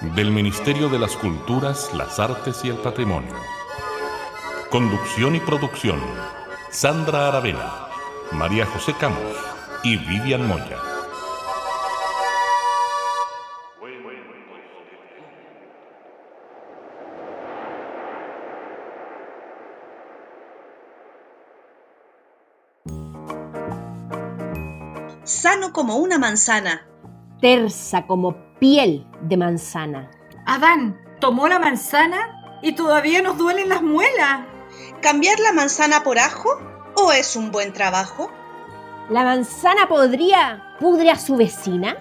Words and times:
del 0.00 0.30
Ministerio 0.30 0.88
de 0.88 0.98
las 0.98 1.14
Culturas, 1.14 1.90
las 1.94 2.18
Artes 2.18 2.64
y 2.64 2.68
el 2.68 2.76
Patrimonio. 2.76 3.34
Conducción 4.70 5.36
y 5.36 5.40
producción, 5.40 6.00
Sandra 6.70 7.28
Aravena, 7.28 7.88
María 8.32 8.64
José 8.64 8.94
Camos 8.98 9.18
y 9.82 9.98
Vivian 9.98 10.46
Moya. 10.48 10.78
Sano 25.24 25.72
como 25.74 25.96
una 25.96 26.18
manzana. 26.18 26.86
Tersa 27.40 28.06
como 28.06 28.36
piel 28.58 29.09
de 29.22 29.36
manzana. 29.36 30.10
Adán 30.46 31.00
tomó 31.20 31.48
la 31.48 31.58
manzana 31.58 32.58
y 32.62 32.72
todavía 32.72 33.22
nos 33.22 33.38
duelen 33.38 33.68
las 33.68 33.82
muelas. 33.82 34.40
¿Cambiar 35.02 35.38
la 35.40 35.52
manzana 35.52 36.02
por 36.02 36.18
ajo 36.18 36.48
o 36.96 37.12
es 37.12 37.36
un 37.36 37.50
buen 37.50 37.72
trabajo? 37.72 38.30
¿La 39.08 39.24
manzana 39.24 39.88
podría 39.88 40.76
pudre 40.78 41.10
a 41.10 41.18
su 41.18 41.36
vecina? 41.36 41.96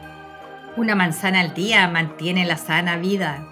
Una 0.77 0.95
manzana 0.95 1.41
al 1.41 1.53
día 1.53 1.87
mantiene 1.87 2.45
la 2.45 2.57
sana 2.57 2.97
vida. 2.97 3.45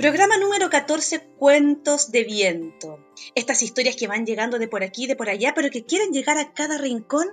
Programa 0.00 0.38
número 0.38 0.70
14, 0.70 1.20
Cuentos 1.38 2.10
de 2.10 2.24
Viento. 2.24 2.98
Estas 3.34 3.62
historias 3.62 3.96
que 3.96 4.06
van 4.06 4.24
llegando 4.24 4.58
de 4.58 4.66
por 4.66 4.82
aquí, 4.82 5.06
de 5.06 5.14
por 5.14 5.28
allá, 5.28 5.52
pero 5.54 5.68
que 5.68 5.84
quieren 5.84 6.12
llegar 6.12 6.38
a 6.38 6.54
cada 6.54 6.78
rincón 6.78 7.28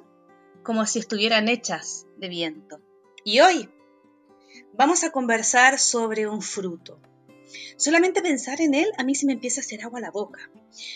como 0.68 0.86
si 0.86 1.00
estuvieran 1.00 1.48
hechas 1.48 2.08
de 2.18 2.28
viento. 2.28 2.82
Y 3.24 3.40
hoy 3.40 3.70
vamos 4.74 5.06
a 5.06 5.12
conversar 5.12 5.80
sobre 5.80 6.28
un 6.28 6.42
fruto. 6.42 7.00
Solamente 7.78 8.22
pensar 8.22 8.60
en 8.60 8.74
él 8.74 8.92
a 8.98 9.06
mí 9.06 9.16
se 9.16 9.26
me 9.28 9.32
empieza 9.32 9.62
a 9.62 9.64
hacer 9.64 9.82
agua 9.84 10.02
la 10.02 10.12
boca 10.12 10.52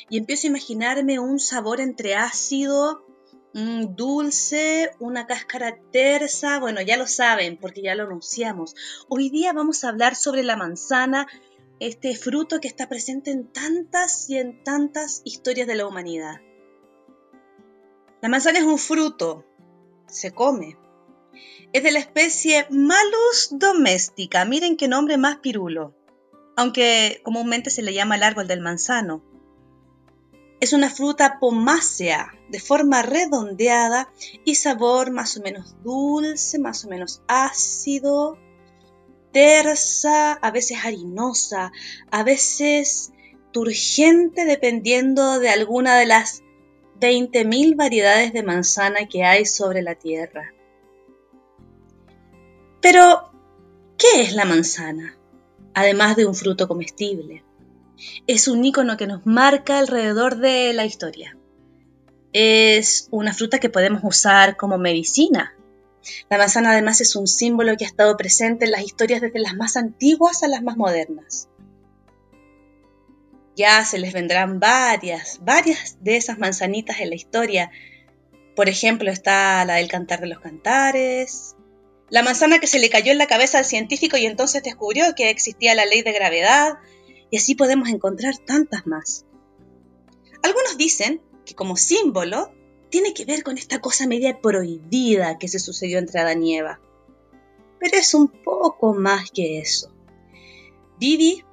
y 0.09 0.17
empiezo 0.17 0.47
a 0.47 0.49
imaginarme 0.49 1.19
un 1.19 1.39
sabor 1.39 1.79
entre 1.79 2.15
ácido, 2.15 3.05
dulce, 3.53 4.91
una 4.99 5.25
cáscara 5.25 5.79
tersa, 5.89 6.59
bueno, 6.59 6.81
ya 6.81 6.97
lo 6.97 7.07
saben 7.07 7.55
porque 7.55 7.81
ya 7.81 7.95
lo 7.95 8.03
anunciamos. 8.03 8.75
Hoy 9.07 9.29
día 9.29 9.53
vamos 9.53 9.85
a 9.85 9.89
hablar 9.89 10.17
sobre 10.17 10.43
la 10.43 10.57
manzana, 10.57 11.27
este 11.79 12.13
fruto 12.17 12.59
que 12.59 12.67
está 12.67 12.89
presente 12.89 13.31
en 13.31 13.47
tantas 13.53 14.29
y 14.29 14.37
en 14.37 14.65
tantas 14.65 15.21
historias 15.23 15.65
de 15.65 15.75
la 15.75 15.87
humanidad. 15.87 16.41
La 18.21 18.27
manzana 18.27 18.59
es 18.59 18.65
un 18.65 18.77
fruto, 18.77 19.45
se 20.11 20.31
come. 20.31 20.77
Es 21.73 21.83
de 21.83 21.91
la 21.91 21.99
especie 21.99 22.67
Malus 22.69 23.49
domestica, 23.51 24.45
miren 24.45 24.77
qué 24.77 24.87
nombre 24.87 25.17
más 25.17 25.37
pirulo, 25.37 25.95
aunque 26.57 27.21
comúnmente 27.23 27.69
se 27.69 27.81
le 27.81 27.93
llama 27.93 28.15
el 28.15 28.23
árbol 28.23 28.47
del 28.47 28.61
manzano. 28.61 29.23
Es 30.59 30.73
una 30.73 30.89
fruta 30.89 31.39
pomácea, 31.39 32.33
de 32.49 32.59
forma 32.59 33.01
redondeada 33.01 34.11
y 34.45 34.55
sabor 34.55 35.11
más 35.11 35.37
o 35.37 35.41
menos 35.41 35.75
dulce, 35.81 36.59
más 36.59 36.85
o 36.85 36.89
menos 36.89 37.23
ácido, 37.27 38.37
tersa, 39.31 40.33
a 40.33 40.51
veces 40.51 40.77
harinosa, 40.83 41.71
a 42.11 42.23
veces 42.23 43.11
turgente 43.51 44.45
dependiendo 44.45 45.39
de 45.39 45.49
alguna 45.49 45.97
de 45.97 46.05
las 46.05 46.43
20.000 47.01 47.75
variedades 47.75 48.31
de 48.31 48.43
manzana 48.43 49.07
que 49.07 49.23
hay 49.23 49.45
sobre 49.45 49.81
la 49.81 49.95
tierra. 49.95 50.53
Pero, 52.79 53.31
¿qué 53.97 54.21
es 54.21 54.33
la 54.33 54.45
manzana? 54.45 55.17
Además 55.73 56.15
de 56.15 56.27
un 56.27 56.35
fruto 56.35 56.67
comestible. 56.67 57.43
Es 58.27 58.47
un 58.47 58.63
icono 58.63 58.97
que 58.97 59.07
nos 59.07 59.25
marca 59.25 59.79
alrededor 59.79 60.37
de 60.37 60.73
la 60.73 60.85
historia. 60.85 61.35
Es 62.33 63.07
una 63.09 63.33
fruta 63.33 63.59
que 63.59 63.69
podemos 63.69 64.01
usar 64.03 64.55
como 64.55 64.77
medicina. 64.77 65.55
La 66.29 66.37
manzana 66.37 66.71
además 66.71 67.01
es 67.01 67.15
un 67.15 67.27
símbolo 67.27 67.75
que 67.77 67.85
ha 67.85 67.87
estado 67.87 68.15
presente 68.15 68.65
en 68.65 68.71
las 68.71 68.83
historias 68.83 69.21
desde 69.21 69.39
las 69.39 69.55
más 69.55 69.75
antiguas 69.75 70.43
a 70.43 70.47
las 70.47 70.61
más 70.61 70.77
modernas 70.77 71.47
ya 73.55 73.83
se 73.85 73.99
les 73.99 74.13
vendrán 74.13 74.59
varias, 74.59 75.39
varias 75.41 75.97
de 76.01 76.17
esas 76.17 76.39
manzanitas 76.39 76.99
en 76.99 77.09
la 77.09 77.15
historia. 77.15 77.71
Por 78.55 78.69
ejemplo, 78.69 79.11
está 79.11 79.63
la 79.65 79.75
del 79.75 79.89
cantar 79.89 80.19
de 80.21 80.27
los 80.27 80.39
cantares, 80.39 81.55
la 82.11 82.23
manzana 82.23 82.59
que 82.59 82.67
se 82.67 82.79
le 82.79 82.89
cayó 82.89 83.13
en 83.13 83.17
la 83.17 83.27
cabeza 83.27 83.57
al 83.57 83.65
científico 83.65 84.17
y 84.17 84.25
entonces 84.25 84.61
descubrió 84.63 85.15
que 85.15 85.29
existía 85.29 85.75
la 85.75 85.85
ley 85.85 86.01
de 86.01 86.11
gravedad, 86.11 86.73
y 87.29 87.37
así 87.37 87.55
podemos 87.55 87.87
encontrar 87.87 88.37
tantas 88.37 88.85
más. 88.85 89.25
Algunos 90.43 90.77
dicen 90.77 91.21
que 91.45 91.55
como 91.55 91.77
símbolo 91.77 92.53
tiene 92.89 93.13
que 93.13 93.23
ver 93.23 93.43
con 93.43 93.57
esta 93.57 93.79
cosa 93.79 94.07
media 94.07 94.41
prohibida 94.41 95.37
que 95.37 95.47
se 95.47 95.59
sucedió 95.59 95.99
entre 95.99 96.19
Adán 96.19 96.43
y 96.43 96.57
Eva. 96.57 96.81
Pero 97.79 97.97
es 97.97 98.13
un 98.13 98.27
poco 98.27 98.93
más 98.93 99.31
que 99.31 99.59
eso. 99.59 99.89
Vivi 100.99 101.45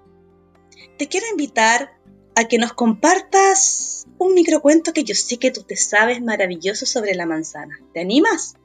te 0.98 1.08
quiero 1.08 1.26
invitar 1.30 1.92
a 2.34 2.44
que 2.44 2.58
nos 2.58 2.72
compartas 2.72 4.06
un 4.18 4.34
microcuento 4.34 4.92
que 4.92 5.04
yo 5.04 5.14
sé 5.14 5.38
que 5.38 5.50
tú 5.50 5.62
te 5.62 5.76
sabes 5.76 6.20
maravilloso 6.22 6.86
sobre 6.86 7.14
la 7.14 7.26
manzana. 7.26 7.78
¿Te 7.94 8.00
animas? 8.00 8.56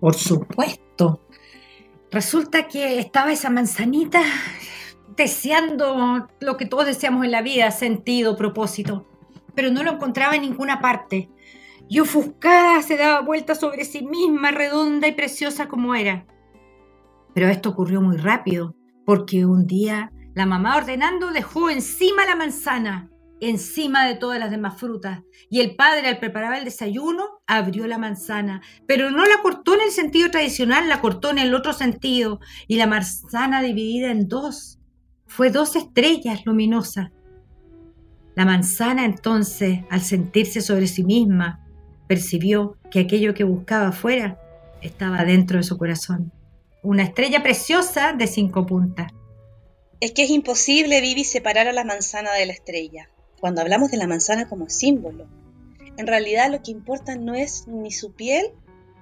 Por 0.00 0.14
supuesto. 0.14 1.20
Resulta 2.10 2.68
que 2.68 2.98
estaba 2.98 3.32
esa 3.32 3.50
manzanita 3.50 4.22
deseando 5.16 6.28
lo 6.40 6.56
que 6.56 6.66
todos 6.66 6.86
deseamos 6.86 7.24
en 7.24 7.30
la 7.30 7.42
vida, 7.42 7.70
sentido, 7.70 8.36
propósito, 8.36 9.06
pero 9.54 9.70
no 9.70 9.82
lo 9.82 9.92
encontraba 9.92 10.34
en 10.34 10.42
ninguna 10.42 10.80
parte. 10.80 11.30
Y 11.88 12.00
ofuscada 12.00 12.82
se 12.82 12.96
daba 12.96 13.20
vuelta 13.20 13.54
sobre 13.54 13.84
sí 13.84 14.02
misma, 14.02 14.50
redonda 14.50 15.08
y 15.08 15.12
preciosa 15.12 15.68
como 15.68 15.94
era. 15.94 16.26
Pero 17.34 17.48
esto 17.48 17.70
ocurrió 17.70 18.00
muy 18.00 18.16
rápido, 18.16 18.74
porque 19.04 19.46
un 19.46 19.66
día 19.66 20.12
la 20.34 20.46
mamá 20.46 20.76
ordenando 20.76 21.30
dejó 21.30 21.68
encima 21.68 22.24
la 22.24 22.36
manzana, 22.36 23.10
encima 23.40 24.06
de 24.06 24.14
todas 24.14 24.38
las 24.38 24.50
demás 24.50 24.78
frutas, 24.78 25.20
y 25.50 25.60
el 25.60 25.76
padre 25.76 26.08
al 26.08 26.18
preparar 26.18 26.54
el 26.54 26.64
desayuno 26.64 27.42
abrió 27.46 27.86
la 27.86 27.98
manzana, 27.98 28.62
pero 28.86 29.10
no 29.10 29.26
la 29.26 29.42
cortó 29.42 29.74
en 29.74 29.82
el 29.82 29.90
sentido 29.90 30.30
tradicional, 30.30 30.88
la 30.88 31.00
cortó 31.00 31.30
en 31.30 31.38
el 31.38 31.54
otro 31.54 31.74
sentido, 31.74 32.40
y 32.66 32.76
la 32.76 32.86
manzana 32.86 33.60
dividida 33.60 34.10
en 34.10 34.26
dos. 34.28 34.78
Fue 35.26 35.50
dos 35.50 35.76
estrellas 35.76 36.46
luminosas. 36.46 37.10
La 38.34 38.46
manzana 38.46 39.04
entonces, 39.04 39.80
al 39.90 40.00
sentirse 40.00 40.62
sobre 40.62 40.86
sí 40.86 41.04
misma, 41.04 41.60
percibió 42.06 42.78
que 42.90 43.00
aquello 43.00 43.34
que 43.34 43.44
buscaba 43.44 43.88
afuera 43.88 44.38
estaba 44.80 45.24
dentro 45.24 45.58
de 45.58 45.64
su 45.64 45.76
corazón. 45.76 46.32
Una 46.82 47.02
estrella 47.02 47.42
preciosa 47.42 48.14
de 48.14 48.26
cinco 48.26 48.64
puntas 48.66 49.12
es 50.02 50.10
que 50.10 50.24
es 50.24 50.30
imposible, 50.30 51.00
Vivi, 51.00 51.22
separar 51.22 51.68
a 51.68 51.72
la 51.72 51.84
manzana 51.84 52.32
de 52.32 52.44
la 52.44 52.52
estrella, 52.52 53.08
cuando 53.38 53.60
hablamos 53.60 53.92
de 53.92 53.98
la 53.98 54.08
manzana 54.08 54.48
como 54.48 54.68
símbolo. 54.68 55.28
En 55.96 56.08
realidad 56.08 56.50
lo 56.50 56.60
que 56.60 56.72
importa 56.72 57.14
no 57.14 57.36
es 57.36 57.68
ni 57.68 57.92
su 57.92 58.12
piel 58.12 58.50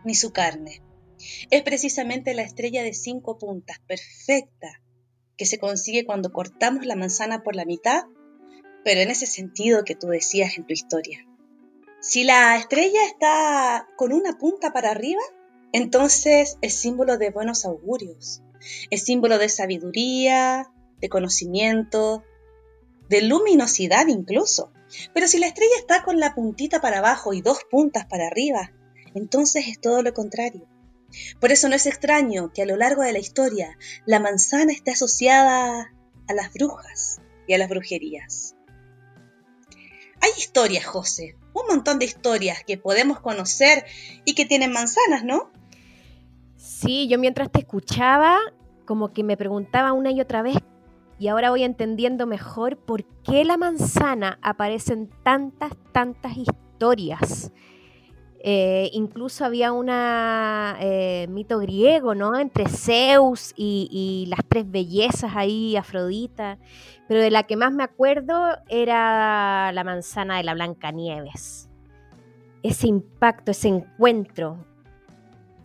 ni 0.04 0.14
su 0.14 0.30
carne. 0.30 0.82
Es 1.48 1.62
precisamente 1.62 2.34
la 2.34 2.42
estrella 2.42 2.82
de 2.82 2.92
cinco 2.92 3.38
puntas, 3.38 3.78
perfecta, 3.78 4.82
que 5.38 5.46
se 5.46 5.58
consigue 5.58 6.04
cuando 6.04 6.32
cortamos 6.32 6.84
la 6.84 6.96
manzana 6.96 7.42
por 7.42 7.56
la 7.56 7.64
mitad, 7.64 8.02
pero 8.84 9.00
en 9.00 9.10
ese 9.10 9.24
sentido 9.24 9.84
que 9.84 9.94
tú 9.94 10.08
decías 10.08 10.58
en 10.58 10.66
tu 10.66 10.74
historia. 10.74 11.26
Si 12.02 12.24
la 12.24 12.58
estrella 12.58 13.06
está 13.06 13.88
con 13.96 14.12
una 14.12 14.36
punta 14.36 14.74
para 14.74 14.90
arriba, 14.90 15.22
entonces 15.72 16.58
es 16.60 16.74
símbolo 16.74 17.16
de 17.16 17.30
buenos 17.30 17.64
augurios, 17.64 18.42
es 18.90 19.02
símbolo 19.02 19.38
de 19.38 19.48
sabiduría, 19.48 20.70
de 21.00 21.08
conocimiento, 21.08 22.24
de 23.08 23.22
luminosidad 23.22 24.06
incluso. 24.06 24.72
Pero 25.14 25.28
si 25.28 25.38
la 25.38 25.46
estrella 25.46 25.76
está 25.78 26.02
con 26.02 26.18
la 26.18 26.34
puntita 26.34 26.80
para 26.80 26.98
abajo 26.98 27.32
y 27.32 27.42
dos 27.42 27.58
puntas 27.70 28.06
para 28.06 28.26
arriba, 28.26 28.72
entonces 29.14 29.68
es 29.68 29.80
todo 29.80 30.02
lo 30.02 30.12
contrario. 30.12 30.66
Por 31.40 31.50
eso 31.52 31.68
no 31.68 31.74
es 31.74 31.86
extraño 31.86 32.52
que 32.52 32.62
a 32.62 32.66
lo 32.66 32.76
largo 32.76 33.02
de 33.02 33.12
la 33.12 33.18
historia 33.18 33.76
la 34.06 34.20
manzana 34.20 34.72
esté 34.72 34.92
asociada 34.92 35.92
a 36.28 36.32
las 36.34 36.52
brujas 36.52 37.20
y 37.46 37.54
a 37.54 37.58
las 37.58 37.68
brujerías. 37.68 38.54
Hay 40.20 40.30
historias, 40.36 40.84
José, 40.84 41.36
un 41.54 41.66
montón 41.66 41.98
de 41.98 42.04
historias 42.04 42.62
que 42.64 42.76
podemos 42.76 43.20
conocer 43.20 43.84
y 44.24 44.34
que 44.34 44.44
tienen 44.44 44.72
manzanas, 44.72 45.24
¿no? 45.24 45.50
Sí, 46.56 47.08
yo 47.08 47.18
mientras 47.18 47.50
te 47.50 47.60
escuchaba, 47.60 48.38
como 48.84 49.12
que 49.12 49.24
me 49.24 49.36
preguntaba 49.36 49.92
una 49.92 50.10
y 50.10 50.20
otra 50.20 50.42
vez, 50.42 50.56
y 51.20 51.28
ahora 51.28 51.50
voy 51.50 51.64
entendiendo 51.64 52.26
mejor 52.26 52.78
por 52.78 53.04
qué 53.22 53.44
la 53.44 53.58
manzana 53.58 54.38
aparece 54.40 54.94
en 54.94 55.10
tantas, 55.22 55.72
tantas 55.92 56.32
historias. 56.34 57.52
Eh, 58.42 58.88
incluso 58.94 59.44
había 59.44 59.70
un 59.70 59.90
eh, 59.90 61.26
mito 61.28 61.58
griego, 61.58 62.14
¿no? 62.14 62.38
Entre 62.38 62.66
Zeus 62.70 63.52
y, 63.54 63.86
y, 63.92 64.30
las 64.30 64.40
tres 64.48 64.70
bellezas 64.70 65.32
ahí, 65.36 65.76
Afrodita. 65.76 66.56
Pero 67.06 67.20
de 67.20 67.30
la 67.30 67.42
que 67.42 67.56
más 67.56 67.70
me 67.70 67.82
acuerdo 67.82 68.56
era 68.70 69.72
la 69.72 69.84
manzana 69.84 70.38
de 70.38 70.44
la 70.44 70.54
Blancanieves. 70.54 71.68
Ese 72.62 72.88
impacto, 72.88 73.50
ese 73.50 73.68
encuentro. 73.68 74.64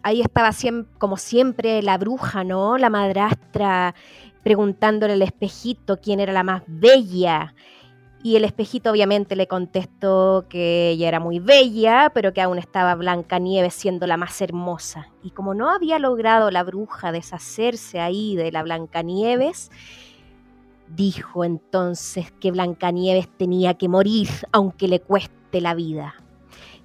Ahí 0.04 0.20
estaba 0.20 0.52
como 0.98 1.16
siempre 1.16 1.82
la 1.82 1.98
bruja, 1.98 2.44
¿no? 2.44 2.78
La 2.78 2.90
madrastra 2.90 3.96
preguntándole 4.46 5.14
al 5.14 5.24
espejito 5.24 6.00
quién 6.00 6.20
era 6.20 6.32
la 6.32 6.44
más 6.44 6.62
bella 6.68 7.56
y 8.22 8.36
el 8.36 8.46
espejito 8.46 8.92
obviamente 8.92 9.36
le 9.36 9.48
contestó 9.48 10.46
que 10.48 10.92
ella 10.92 11.08
era 11.08 11.20
muy 11.20 11.40
bella, 11.40 12.12
pero 12.14 12.32
que 12.32 12.42
aún 12.42 12.60
estaba 12.60 12.94
Blanca 12.94 13.40
Nieves 13.40 13.74
siendo 13.74 14.06
la 14.06 14.18
más 14.18 14.40
hermosa. 14.42 15.10
Y 15.24 15.32
como 15.32 15.56
no 15.56 15.72
había 15.72 15.98
logrado 15.98 16.52
la 16.52 16.64
bruja 16.64 17.12
deshacerse 17.12 18.00
ahí 18.00 18.36
de 18.36 18.52
la 18.52 18.62
Blancanieves, 18.62 19.72
dijo 20.88 21.44
entonces 21.44 22.32
que 22.40 22.52
Blancanieves 22.52 23.28
tenía 23.36 23.74
que 23.74 23.90
morir 23.90 24.30
aunque 24.52 24.88
le 24.88 25.02
cueste 25.02 25.60
la 25.60 25.74
vida. 25.74 26.14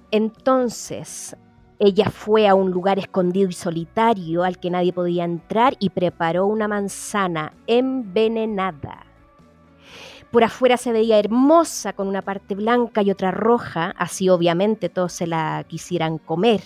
Entonces 0.09 1.37
ella 1.81 2.09
fue 2.09 2.47
a 2.47 2.55
un 2.55 2.71
lugar 2.71 2.99
escondido 2.99 3.49
y 3.49 3.53
solitario 3.53 4.43
al 4.43 4.59
que 4.59 4.69
nadie 4.69 4.93
podía 4.93 5.25
entrar 5.25 5.75
y 5.79 5.89
preparó 5.89 6.45
una 6.45 6.67
manzana 6.67 7.53
envenenada 7.67 9.11
por 10.31 10.45
afuera 10.45 10.77
se 10.77 10.93
veía 10.93 11.19
hermosa 11.19 11.91
con 11.91 12.07
una 12.07 12.21
parte 12.21 12.55
blanca 12.55 13.01
y 13.01 13.11
otra 13.11 13.31
roja, 13.31 13.93
así 13.97 14.29
obviamente 14.29 14.87
todos 14.87 15.11
se 15.11 15.27
la 15.27 15.65
quisieran 15.67 16.17
comer. 16.17 16.61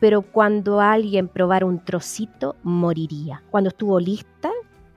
Pero 0.00 0.22
cuando 0.22 0.80
alguien 0.80 1.28
probara 1.28 1.64
un 1.64 1.84
trocito, 1.84 2.56
moriría. 2.64 3.44
Cuando 3.52 3.68
estuvo 3.68 4.00
lista, 4.00 4.50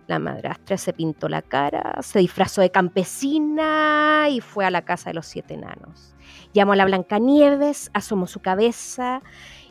la 0.07 0.17
madrastra 0.17 0.75
se 0.77 0.91
pintó 0.91 1.29
la 1.29 1.43
cara, 1.43 1.99
se 2.01 2.17
disfrazó 2.17 2.61
de 2.61 2.71
campesina 2.71 4.27
y 4.31 4.41
fue 4.41 4.65
a 4.65 4.71
la 4.71 4.81
casa 4.81 5.11
de 5.11 5.13
los 5.13 5.27
siete 5.27 5.53
enanos. 5.53 6.14
Llamó 6.55 6.71
a 6.71 6.77
la 6.77 6.85
Blancanieves, 6.85 7.91
asomó 7.93 8.27
su 8.27 8.39
cabeza 8.39 9.21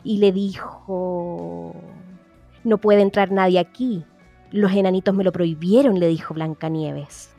y 0.03 0.19
le 0.19 0.31
dijo, 0.31 1.73
no 2.63 2.77
puede 2.77 3.01
entrar 3.01 3.31
nadie 3.31 3.57
aquí. 3.57 4.05
Los 4.51 4.71
enanitos 4.71 5.15
me 5.15 5.23
lo 5.23 5.31
prohibieron, 5.31 5.99
le 5.99 6.07
dijo 6.07 6.35
Blancanieves. 6.35 7.35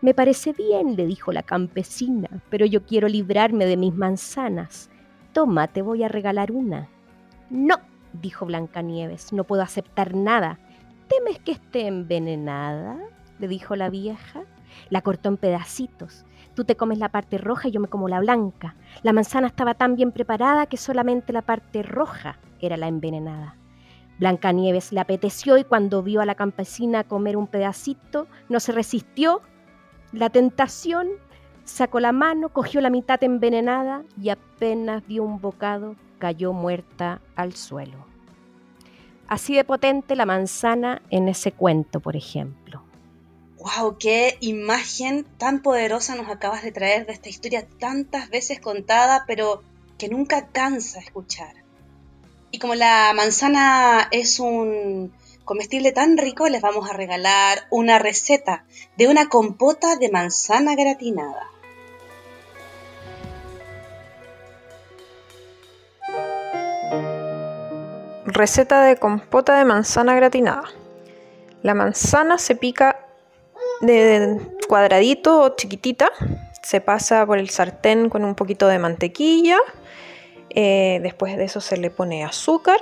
Me 0.00 0.12
parece 0.12 0.52
bien, 0.52 0.96
le 0.96 1.06
dijo 1.06 1.30
la 1.30 1.44
campesina, 1.44 2.42
pero 2.50 2.66
yo 2.66 2.84
quiero 2.84 3.06
librarme 3.06 3.64
de 3.64 3.76
mis 3.76 3.94
manzanas. 3.94 4.90
Toma, 5.32 5.68
te 5.68 5.82
voy 5.82 6.02
a 6.02 6.08
regalar 6.08 6.50
una. 6.50 6.88
No, 7.48 7.76
dijo 8.12 8.44
Blancanieves, 8.44 9.32
no 9.32 9.44
puedo 9.44 9.62
aceptar 9.62 10.16
nada. 10.16 10.58
¿Temes 11.06 11.38
que 11.38 11.52
esté 11.52 11.86
envenenada? 11.86 12.98
le 13.38 13.46
dijo 13.46 13.76
la 13.76 13.88
vieja. 13.88 14.42
La 14.88 15.02
cortó 15.02 15.28
en 15.28 15.36
pedacitos. 15.36 16.24
Tú 16.54 16.64
te 16.64 16.76
comes 16.76 16.98
la 16.98 17.10
parte 17.10 17.38
roja 17.38 17.68
y 17.68 17.70
yo 17.70 17.80
me 17.80 17.88
como 17.88 18.08
la 18.08 18.20
blanca. 18.20 18.76
La 19.02 19.12
manzana 19.12 19.46
estaba 19.46 19.74
tan 19.74 19.96
bien 19.96 20.12
preparada 20.12 20.66
que 20.66 20.76
solamente 20.76 21.32
la 21.32 21.42
parte 21.42 21.82
roja 21.82 22.38
era 22.60 22.76
la 22.76 22.88
envenenada. 22.88 23.56
Blancanieves 24.18 24.92
le 24.92 25.00
apeteció 25.00 25.56
y 25.56 25.64
cuando 25.64 26.02
vio 26.02 26.20
a 26.20 26.26
la 26.26 26.34
campesina 26.34 27.04
comer 27.04 27.36
un 27.36 27.46
pedacito, 27.46 28.26
no 28.48 28.60
se 28.60 28.72
resistió 28.72 29.42
la 30.12 30.28
tentación 30.28 31.08
sacó 31.64 32.00
la 32.00 32.10
mano, 32.10 32.48
cogió 32.48 32.80
la 32.80 32.90
mitad 32.90 33.22
envenenada 33.22 34.02
y 34.20 34.30
apenas 34.30 35.06
dio 35.06 35.22
un 35.22 35.40
bocado, 35.40 35.94
cayó 36.18 36.52
muerta 36.52 37.20
al 37.36 37.54
suelo. 37.54 38.06
Así 39.28 39.54
de 39.54 39.64
potente 39.64 40.16
la 40.16 40.26
manzana 40.26 41.02
en 41.10 41.28
ese 41.28 41.52
cuento, 41.52 42.00
por 42.00 42.16
ejemplo. 42.16 42.82
¡Wow! 43.60 43.98
¡Qué 43.98 44.38
imagen 44.40 45.24
tan 45.36 45.60
poderosa 45.60 46.14
nos 46.14 46.30
acabas 46.30 46.62
de 46.62 46.72
traer 46.72 47.04
de 47.04 47.12
esta 47.12 47.28
historia 47.28 47.68
tantas 47.78 48.30
veces 48.30 48.58
contada, 48.58 49.24
pero 49.26 49.62
que 49.98 50.08
nunca 50.08 50.46
cansa 50.46 50.98
escuchar! 50.98 51.54
Y 52.50 52.58
como 52.58 52.74
la 52.74 53.12
manzana 53.14 54.08
es 54.10 54.40
un 54.40 55.12
comestible 55.44 55.92
tan 55.92 56.16
rico, 56.16 56.48
les 56.48 56.62
vamos 56.62 56.88
a 56.88 56.94
regalar 56.94 57.66
una 57.70 57.98
receta 57.98 58.64
de 58.96 59.08
una 59.08 59.28
compota 59.28 59.96
de 59.96 60.10
manzana 60.10 60.74
gratinada. 60.74 61.46
Receta 68.24 68.84
de 68.84 68.96
compota 68.96 69.58
de 69.58 69.66
manzana 69.66 70.14
gratinada. 70.14 70.64
La 71.62 71.74
manzana 71.74 72.38
se 72.38 72.56
pica 72.56 72.99
de 73.80 74.40
cuadradito 74.68 75.42
o 75.42 75.56
chiquitita, 75.56 76.10
se 76.62 76.80
pasa 76.80 77.24
por 77.26 77.38
el 77.38 77.50
sartén 77.50 78.08
con 78.08 78.24
un 78.24 78.34
poquito 78.34 78.68
de 78.68 78.78
mantequilla, 78.78 79.58
eh, 80.50 81.00
después 81.02 81.36
de 81.36 81.44
eso 81.44 81.60
se 81.60 81.76
le 81.76 81.90
pone 81.90 82.24
azúcar 82.24 82.80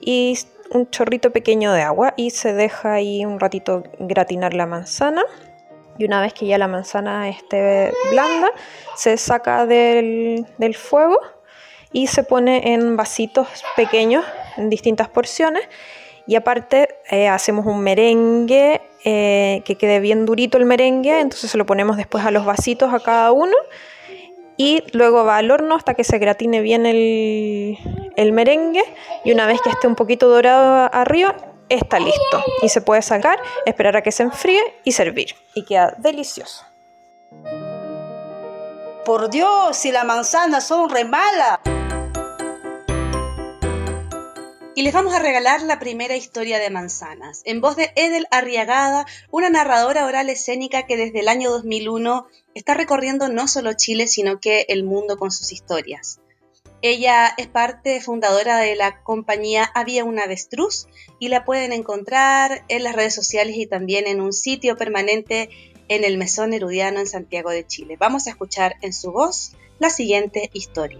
y 0.00 0.38
un 0.70 0.90
chorrito 0.90 1.30
pequeño 1.30 1.72
de 1.72 1.82
agua 1.82 2.14
y 2.16 2.30
se 2.30 2.52
deja 2.54 2.94
ahí 2.94 3.24
un 3.24 3.38
ratito 3.38 3.84
gratinar 3.98 4.54
la 4.54 4.66
manzana. 4.66 5.22
Y 5.96 6.04
una 6.04 6.20
vez 6.20 6.34
que 6.34 6.46
ya 6.46 6.58
la 6.58 6.66
manzana 6.66 7.28
esté 7.28 7.92
blanda, 8.10 8.50
se 8.96 9.16
saca 9.16 9.64
del, 9.64 10.44
fuego 10.76 11.18
y 11.92 12.08
se 12.08 12.24
pone 12.24 12.72
en 12.72 12.96
vasitos 12.96 13.46
pequeños, 13.76 14.24
en 14.56 14.70
distintas 14.70 15.08
porciones. 15.08 15.62
Y 16.26 16.34
aparte 16.34 16.96
eh, 17.10 17.28
hacemos 17.28 17.66
un 17.66 17.80
merengue 17.80 18.80
eh, 19.04 19.62
que 19.64 19.76
quede 19.76 20.00
bien 20.00 20.24
durito 20.26 20.58
el 20.58 20.64
merengue, 20.64 21.20
entonces 21.20 21.50
se 21.50 21.58
lo 21.58 21.66
ponemos 21.66 21.96
después 21.96 22.24
a 22.24 22.30
los 22.30 22.44
vasitos 22.44 22.92
a 22.92 23.00
cada 23.00 23.32
uno 23.32 23.54
y 24.56 24.82
luego 24.92 25.24
va 25.24 25.38
al 25.38 25.50
horno 25.50 25.74
hasta 25.74 25.94
que 25.94 26.04
se 26.04 26.18
gratine 26.18 26.60
bien 26.60 26.86
el, 26.86 28.32
merengue 28.32 28.84
y 29.24 29.32
una 29.32 29.46
vez 29.46 29.60
que 29.60 29.70
esté 29.70 29.86
un 29.86 29.94
poquito 29.94 30.28
dorado 30.28 30.88
arriba 30.92 31.36
está 31.68 31.98
listo 31.98 32.42
y 32.62 32.68
se 32.68 32.80
puede 32.80 33.02
sacar, 33.02 33.38
esperar 33.66 33.96
a 33.96 34.02
que 34.02 34.12
se 34.12 34.22
enfríe 34.22 34.62
y 34.84 34.92
servir 34.92 35.34
y 35.54 35.64
queda 35.64 35.94
delicioso. 35.98 36.64
Por 39.04 39.28
Dios, 39.28 39.76
si 39.76 39.92
las 39.92 40.04
manzanas 40.04 40.66
son 40.66 40.88
re 40.88 41.04
malas. 41.04 41.58
Y 44.76 44.82
les 44.82 44.92
vamos 44.92 45.14
a 45.14 45.20
regalar 45.20 45.62
la 45.62 45.78
primera 45.78 46.16
historia 46.16 46.58
de 46.58 46.68
manzanas, 46.68 47.42
en 47.44 47.60
voz 47.60 47.76
de 47.76 47.92
Edel 47.94 48.26
Arriagada, 48.32 49.06
una 49.30 49.48
narradora 49.48 50.04
oral 50.04 50.28
escénica 50.30 50.84
que 50.84 50.96
desde 50.96 51.20
el 51.20 51.28
año 51.28 51.50
2001 51.50 52.26
está 52.54 52.74
recorriendo 52.74 53.28
no 53.28 53.46
solo 53.46 53.74
Chile, 53.74 54.08
sino 54.08 54.40
que 54.40 54.66
el 54.68 54.82
mundo 54.82 55.16
con 55.16 55.30
sus 55.30 55.52
historias. 55.52 56.18
Ella 56.82 57.32
es 57.38 57.46
parte 57.46 58.00
fundadora 58.00 58.58
de 58.58 58.74
la 58.74 59.00
compañía 59.04 59.70
Había 59.76 60.04
una 60.04 60.24
avestruz 60.24 60.88
y 61.20 61.28
la 61.28 61.44
pueden 61.44 61.72
encontrar 61.72 62.64
en 62.66 62.82
las 62.82 62.96
redes 62.96 63.14
sociales 63.14 63.56
y 63.56 63.66
también 63.66 64.08
en 64.08 64.20
un 64.20 64.32
sitio 64.32 64.76
permanente 64.76 65.50
en 65.86 66.02
el 66.02 66.18
Mesón 66.18 66.52
Erudiano 66.52 66.98
en 66.98 67.06
Santiago 67.06 67.50
de 67.50 67.64
Chile. 67.64 67.96
Vamos 67.96 68.26
a 68.26 68.30
escuchar 68.30 68.74
en 68.82 68.92
su 68.92 69.12
voz 69.12 69.52
la 69.78 69.88
siguiente 69.88 70.50
historia. 70.52 70.98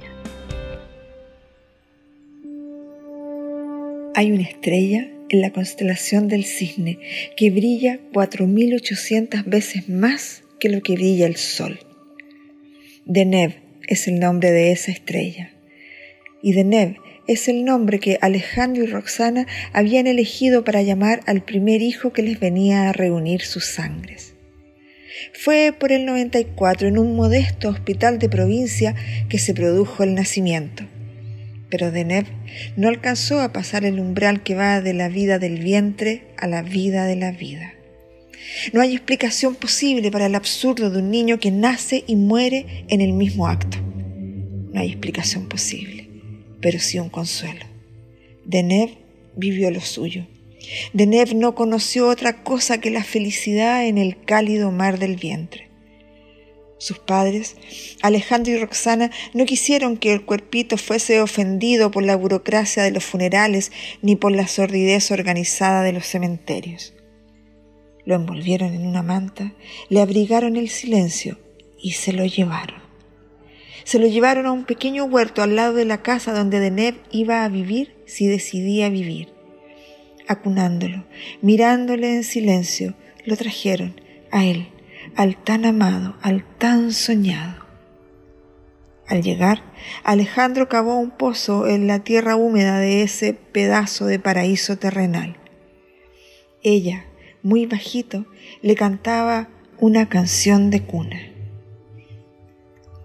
Hay 4.17 4.31
una 4.31 4.45
estrella 4.45 5.09
en 5.29 5.41
la 5.41 5.51
constelación 5.51 6.29
del 6.29 6.45
cisne 6.45 7.01
que 7.37 7.51
brilla 7.51 7.99
4.800 8.13 9.45
veces 9.45 9.89
más 9.89 10.45
que 10.61 10.69
lo 10.69 10.83
que 10.83 10.93
brilla 10.93 11.27
el 11.27 11.35
sol. 11.35 11.81
Deneb 13.07 13.55
es 13.89 14.07
el 14.07 14.21
nombre 14.21 14.53
de 14.53 14.71
esa 14.71 14.93
estrella. 14.93 15.51
Y 16.45 16.53
Deneb 16.53 16.95
es 17.27 17.49
el 17.49 17.65
nombre 17.65 17.99
que 17.99 18.19
Alejandro 18.21 18.85
y 18.85 18.87
Roxana 18.87 19.49
habían 19.73 20.07
elegido 20.07 20.63
para 20.63 20.83
llamar 20.83 21.21
al 21.27 21.43
primer 21.43 21.83
hijo 21.83 22.13
que 22.13 22.23
les 22.23 22.39
venía 22.39 22.89
a 22.89 22.93
reunir 22.93 23.43
sus 23.43 23.65
sangres. 23.65 24.35
Fue 25.33 25.75
por 25.77 25.91
el 25.91 26.07
94 26.07 26.87
en 26.87 26.99
un 26.99 27.17
modesto 27.17 27.69
hospital 27.69 28.21
de 28.21 28.29
provincia 28.29 28.95
que 29.29 29.41
se 29.41 29.55
produjo 29.55 30.05
el 30.05 30.15
nacimiento 30.15 30.85
Pero 31.75 31.91
Deneb 31.91 32.27
no 32.77 32.87
alcanzó 32.87 33.41
a 33.41 33.53
pasar 33.53 33.85
el 33.85 33.99
umbral 33.99 34.45
que 34.45 34.55
va 34.55 34.81
de 34.81 34.95
la 34.95 35.09
vida 35.09 35.41
del 35.41 35.59
vientre 35.59 36.23
a 36.37 36.47
la 36.47 36.63
vida 36.63 37.05
de 37.05 37.17
la 37.17 37.33
vida. 37.33 37.75
No 38.73 38.81
hay 38.81 38.95
explicación 38.95 39.57
posible 39.57 40.13
para 40.13 40.27
el 40.27 40.37
absurdo 40.37 40.89
de 40.89 41.01
un 41.01 41.11
niño 41.11 41.41
que 41.41 41.51
nace 41.51 42.05
y 42.07 42.15
muere 42.15 42.85
en 42.87 43.01
el 43.01 43.13
mismo 43.13 43.49
acto. 43.49 43.79
No 44.73 44.81
hay 44.81 44.87
explicación 44.87 45.49
posible, 45.49 46.09
pero 46.61 46.79
sí 46.79 47.01
un 47.01 47.09
consuelo. 47.09 47.67
Deneb 48.45 48.91
vivió 49.35 49.73
lo 49.73 49.81
suyo. 49.81 50.29
Deneb 50.93 51.35
no 51.35 51.57
conoció 51.57 52.09
otra 52.09 52.45
cosa 52.45 52.79
que 52.79 52.93
la 52.93 53.03
felicidad 53.03 53.85
en 53.85 53.99
el 53.99 54.23
cálido 54.25 54.71
mar 54.71 55.01
del 55.01 55.17
vientre. 55.17 55.71
Sus 56.85 56.99
padres, 56.99 57.57
Alejandro 58.03 58.53
y 58.53 58.59
Roxana, 58.59 59.11
no 59.33 59.47
quisieron 59.47 59.97
que 59.97 60.13
el 60.13 60.27
cuerpito 60.27 60.77
fuese 60.77 61.23
ofendido 61.23 61.91
por 61.91 62.03
la 62.03 62.15
burocracia 62.15 62.83
de 62.83 62.91
los 62.91 63.03
funerales 63.03 63.73
ni 64.03 64.17
por 64.17 64.33
la 64.33 64.47
sordidez 64.47 65.11
organizada 65.11 65.83
de 65.83 65.95
los 65.95 66.05
cementerios. 66.05 66.93
Lo 68.05 68.15
envolvieron 68.15 68.75
en 68.75 68.87
una 68.87 69.03
manta, 69.03 69.55
le 69.89 70.03
abrigaron 70.03 70.57
el 70.57 70.69
silencio 70.69 71.39
y 71.81 71.93
se 71.93 72.13
lo 72.13 72.27
llevaron. 72.27 72.83
Se 73.85 73.99
lo 73.99 74.07
llevaron 74.07 74.45
a 74.45 74.53
un 74.53 74.67
pequeño 74.67 75.07
huerto 75.07 75.43
al 75.43 75.57
lado 75.57 75.73
de 75.73 75.87
la 75.87 76.03
casa 76.03 76.35
donde 76.35 76.61
Deneb 76.61 76.97
iba 77.11 77.45
a 77.45 77.49
vivir 77.49 77.97
si 78.05 78.27
decidía 78.27 78.91
vivir. 78.91 79.33
Acunándolo, 80.29 81.07
mirándole 81.41 82.15
en 82.15 82.25
silencio, 82.25 82.95
lo 83.25 83.39
trajeron 83.39 83.99
a 84.31 84.45
él, 84.45 84.69
al 85.17 85.37
tan 85.37 85.65
amado, 85.65 86.17
al 86.23 86.45
tan 86.59 86.93
soñado. 86.93 87.65
Al 89.07 89.23
llegar, 89.23 89.63
Alejandro 90.03 90.69
cavó 90.69 90.99
un 90.99 91.11
pozo 91.11 91.69
en 91.69 91.87
la 91.87 92.01
tierra 92.01 92.37
húmeda 92.37 92.79
de 92.79 93.03
ese 93.03 93.35
pedazo 93.35 94.07
de 94.07 94.19
paraíso 94.19 94.79
terrenal. 94.79 95.37
Ella, 96.63 97.05
muy 97.43 97.67
bajito, 97.67 98.25
le 98.63 98.75
cantaba 98.75 99.51
una 99.79 100.09
canción 100.09 100.71
de 100.71 100.83
cuna. 100.83 101.21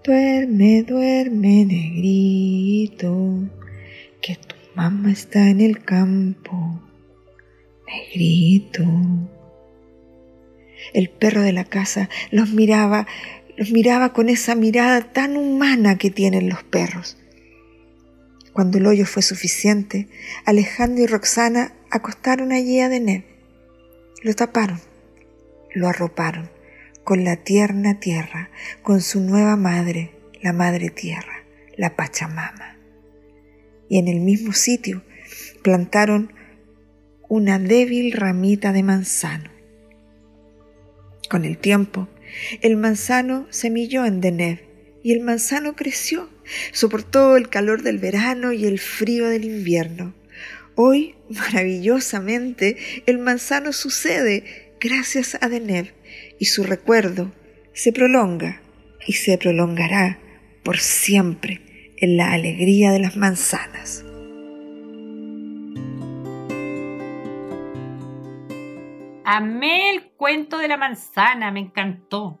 Duerme, 0.02 0.82
duerme, 0.82 1.66
negrito, 1.66 3.50
que 4.22 4.36
tu 4.36 4.56
mamá 4.74 5.12
está 5.12 5.50
en 5.50 5.60
el 5.60 5.84
campo, 5.84 6.80
negrito. 7.86 8.82
El 10.92 11.10
perro 11.10 11.42
de 11.42 11.52
la 11.52 11.64
casa 11.64 12.08
los 12.30 12.50
miraba, 12.50 13.06
los 13.56 13.70
miraba 13.70 14.12
con 14.12 14.28
esa 14.28 14.54
mirada 14.54 15.12
tan 15.12 15.36
humana 15.36 15.98
que 15.98 16.10
tienen 16.10 16.48
los 16.48 16.62
perros. 16.62 17.16
Cuando 18.52 18.78
el 18.78 18.86
hoyo 18.86 19.06
fue 19.06 19.22
suficiente, 19.22 20.08
Alejandro 20.44 21.04
y 21.04 21.06
Roxana 21.06 21.72
acostaron 21.90 22.52
allí 22.52 22.80
a 22.80 22.88
Deneb. 22.88 23.24
Lo 24.22 24.34
taparon, 24.34 24.80
lo 25.74 25.88
arroparon 25.88 26.50
con 27.04 27.24
la 27.24 27.36
tierna 27.36 27.98
tierra, 27.98 28.50
con 28.82 29.00
su 29.00 29.20
nueva 29.20 29.56
madre, 29.56 30.12
la 30.42 30.52
madre 30.52 30.90
tierra, 30.90 31.44
la 31.76 31.96
Pachamama. 31.96 32.76
Y 33.88 33.98
en 33.98 34.08
el 34.08 34.20
mismo 34.20 34.52
sitio 34.52 35.02
plantaron 35.62 36.32
una 37.28 37.58
débil 37.58 38.12
ramita 38.12 38.72
de 38.72 38.82
manzano. 38.82 39.49
Con 41.30 41.44
el 41.44 41.58
tiempo, 41.58 42.08
el 42.60 42.76
manzano 42.76 43.46
semilló 43.50 44.04
en 44.04 44.20
Deneb 44.20 44.58
y 45.04 45.12
el 45.12 45.20
manzano 45.20 45.76
creció, 45.76 46.28
soportó 46.72 47.36
el 47.36 47.48
calor 47.48 47.82
del 47.82 47.98
verano 47.98 48.50
y 48.50 48.66
el 48.66 48.80
frío 48.80 49.28
del 49.28 49.44
invierno. 49.44 50.12
Hoy, 50.74 51.14
maravillosamente, 51.28 52.76
el 53.06 53.18
manzano 53.18 53.72
sucede 53.72 54.74
gracias 54.80 55.38
a 55.40 55.48
Deneb 55.48 55.92
y 56.40 56.46
su 56.46 56.64
recuerdo 56.64 57.32
se 57.74 57.92
prolonga 57.92 58.60
y 59.06 59.12
se 59.12 59.38
prolongará 59.38 60.18
por 60.64 60.80
siempre 60.80 61.92
en 61.98 62.16
la 62.16 62.32
alegría 62.32 62.90
de 62.90 62.98
las 62.98 63.16
manzanas. 63.16 64.04
Amé 69.24 69.90
el 69.90 70.10
cuento 70.12 70.58
de 70.58 70.68
la 70.68 70.76
manzana, 70.76 71.50
me 71.50 71.60
encantó. 71.60 72.40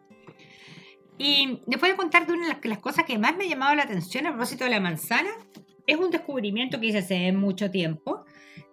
Y 1.18 1.60
les 1.66 1.80
voy 1.80 1.90
a 1.90 1.96
contar 1.96 2.26
de 2.26 2.32
una 2.32 2.54
de 2.54 2.68
las 2.68 2.78
cosas 2.78 3.04
que 3.04 3.18
más 3.18 3.36
me 3.36 3.44
ha 3.44 3.48
llamado 3.48 3.74
la 3.74 3.82
atención 3.82 4.26
a 4.26 4.30
propósito 4.30 4.64
de 4.64 4.70
la 4.70 4.80
manzana. 4.80 5.30
Es 5.86 5.96
un 5.96 6.10
descubrimiento 6.10 6.80
que 6.80 6.86
hice 6.86 6.98
hace 6.98 7.32
mucho 7.32 7.70
tiempo 7.70 8.24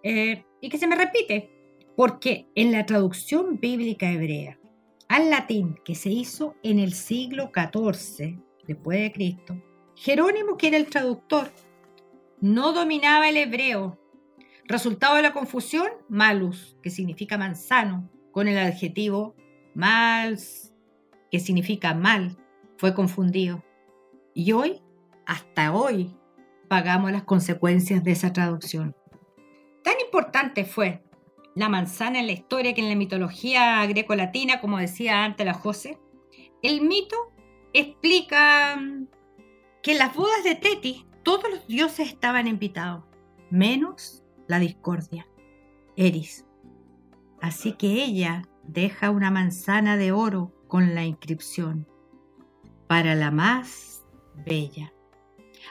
eh, 0.02 0.44
y 0.60 0.68
que 0.68 0.78
se 0.78 0.86
me 0.86 0.96
repite, 0.96 1.50
porque 1.96 2.46
en 2.54 2.72
la 2.72 2.86
traducción 2.86 3.58
bíblica 3.60 4.10
hebrea 4.10 4.58
al 5.08 5.30
latín 5.30 5.78
que 5.84 5.94
se 5.94 6.10
hizo 6.10 6.54
en 6.62 6.78
el 6.78 6.92
siglo 6.92 7.50
XIV 7.54 8.38
después 8.66 9.00
de 9.00 9.12
Cristo, 9.12 9.62
Jerónimo, 9.94 10.56
que 10.56 10.68
era 10.68 10.76
el 10.76 10.86
traductor, 10.86 11.50
no 12.40 12.72
dominaba 12.72 13.28
el 13.28 13.36
hebreo. 13.36 13.98
Resultado 14.68 15.16
de 15.16 15.22
la 15.22 15.32
confusión, 15.32 15.88
malus, 16.10 16.76
que 16.82 16.90
significa 16.90 17.38
manzano, 17.38 18.10
con 18.32 18.48
el 18.48 18.58
adjetivo 18.58 19.34
mals, 19.74 20.74
que 21.30 21.40
significa 21.40 21.94
mal, 21.94 22.36
fue 22.76 22.94
confundido. 22.94 23.64
Y 24.34 24.52
hoy, 24.52 24.82
hasta 25.24 25.72
hoy, 25.72 26.14
pagamos 26.68 27.12
las 27.12 27.22
consecuencias 27.22 28.04
de 28.04 28.12
esa 28.12 28.34
traducción. 28.34 28.94
Tan 29.82 29.94
importante 30.04 30.66
fue 30.66 31.02
la 31.54 31.70
manzana 31.70 32.20
en 32.20 32.26
la 32.26 32.32
historia 32.32 32.74
que 32.74 32.82
en 32.82 32.90
la 32.90 32.94
mitología 32.94 33.86
greco-latina, 33.86 34.60
como 34.60 34.76
decía 34.76 35.24
antes 35.24 35.46
la 35.46 35.54
José, 35.54 35.98
el 36.62 36.82
mito 36.82 37.16
explica 37.72 38.78
que 39.82 39.92
en 39.92 39.98
las 39.98 40.14
bodas 40.14 40.44
de 40.44 40.56
Teti 40.56 41.06
todos 41.22 41.50
los 41.50 41.66
dioses 41.66 42.08
estaban 42.08 42.46
invitados, 42.46 43.04
menos 43.50 44.24
la 44.48 44.58
discordia, 44.58 45.26
Eris. 45.96 46.44
Así 47.40 47.72
que 47.74 48.04
ella 48.04 48.42
deja 48.64 49.10
una 49.10 49.30
manzana 49.30 49.96
de 49.96 50.10
oro 50.10 50.52
con 50.66 50.94
la 50.94 51.04
inscripción, 51.04 51.86
para 52.88 53.14
la 53.14 53.30
más 53.30 54.02
bella. 54.44 54.92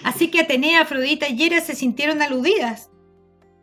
Así 0.04 0.30
que 0.30 0.42
Atenea, 0.42 0.82
Afrodita 0.82 1.28
y 1.28 1.44
Hera 1.44 1.60
se 1.62 1.76
sintieron 1.76 2.22
aludidas 2.22 2.92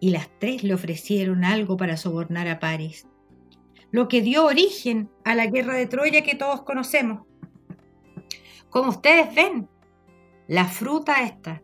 y 0.00 0.10
las 0.10 0.28
tres 0.38 0.64
le 0.64 0.74
ofrecieron 0.74 1.44
algo 1.44 1.76
para 1.76 1.96
sobornar 1.96 2.48
a 2.48 2.58
París, 2.58 3.06
lo 3.90 4.08
que 4.08 4.20
dio 4.22 4.44
origen 4.44 5.08
a 5.24 5.34
la 5.34 5.46
guerra 5.46 5.74
de 5.74 5.86
Troya 5.86 6.22
que 6.22 6.34
todos 6.34 6.62
conocemos. 6.62 7.26
Como 8.68 8.90
ustedes 8.90 9.34
ven, 9.34 9.68
la 10.48 10.66
fruta 10.66 11.22
esta, 11.22 11.62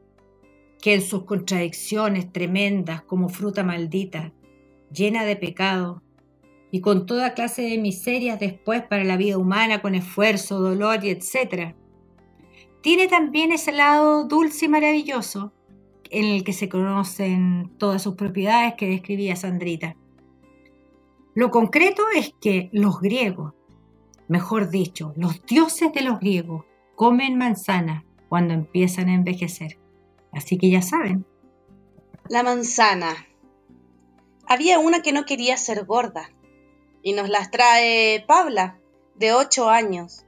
que 0.81 0.95
en 0.95 1.03
sus 1.03 1.25
contradicciones 1.25 2.33
tremendas 2.33 3.03
como 3.03 3.29
fruta 3.29 3.63
maldita, 3.63 4.33
llena 4.93 5.25
de 5.25 5.37
pecado 5.37 6.03
y 6.71 6.81
con 6.81 7.07
toda 7.07 7.35
clase 7.35 7.63
de 7.63 7.79
miserias 7.79 8.39
después 8.39 8.83
para 8.83 9.05
la 9.05 9.17
vida 9.17 9.39
humana, 9.39 9.83
con 9.83 9.95
esfuerzo, 9.95 10.61
dolor 10.61 11.05
y 11.05 11.11
etc., 11.11 11.75
tiene 12.83 13.09
también 13.09 13.53
ese 13.53 13.73
lado 13.73 14.25
dulce 14.25 14.65
y 14.65 14.69
maravilloso 14.69 15.53
en 16.11 16.25
el 16.25 16.45
que 16.45 16.53
se 16.53 16.69
conocen 16.69 17.71
todas 17.79 18.03
sus 18.03 18.15
propiedades 18.15 18.75
que 18.75 18.89
describía 18.89 19.37
Sandrita. 19.37 19.97
Lo 21.35 21.51
concreto 21.51 22.03
es 22.15 22.35
que 22.41 22.71
los 22.73 23.01
griegos, 23.01 23.55
mejor 24.29 24.71
dicho, 24.71 25.13
los 25.17 25.45
dioses 25.45 25.93
de 25.93 26.03
los 26.03 26.19
griegos, 26.21 26.65
comen 26.97 27.37
manzana 27.37 28.05
cuando 28.29 28.55
empiezan 28.55 29.09
a 29.09 29.15
envejecer. 29.15 29.80
Así 30.33 30.59
que 30.59 30.71
ya 30.71 30.83
saben. 30.83 31.25
La 32.29 32.43
manzana. 32.43 33.27
Había 34.47 34.79
una 34.79 35.03
que 35.03 35.13
no 35.13 35.25
quería 35.25 35.57
ser 35.57 35.85
gorda 35.85 36.31
y 37.03 37.13
nos 37.13 37.29
las 37.29 37.51
trae 37.51 38.25
Pabla, 38.27 38.79
de 39.15 39.33
8 39.33 39.69
años. 39.69 40.25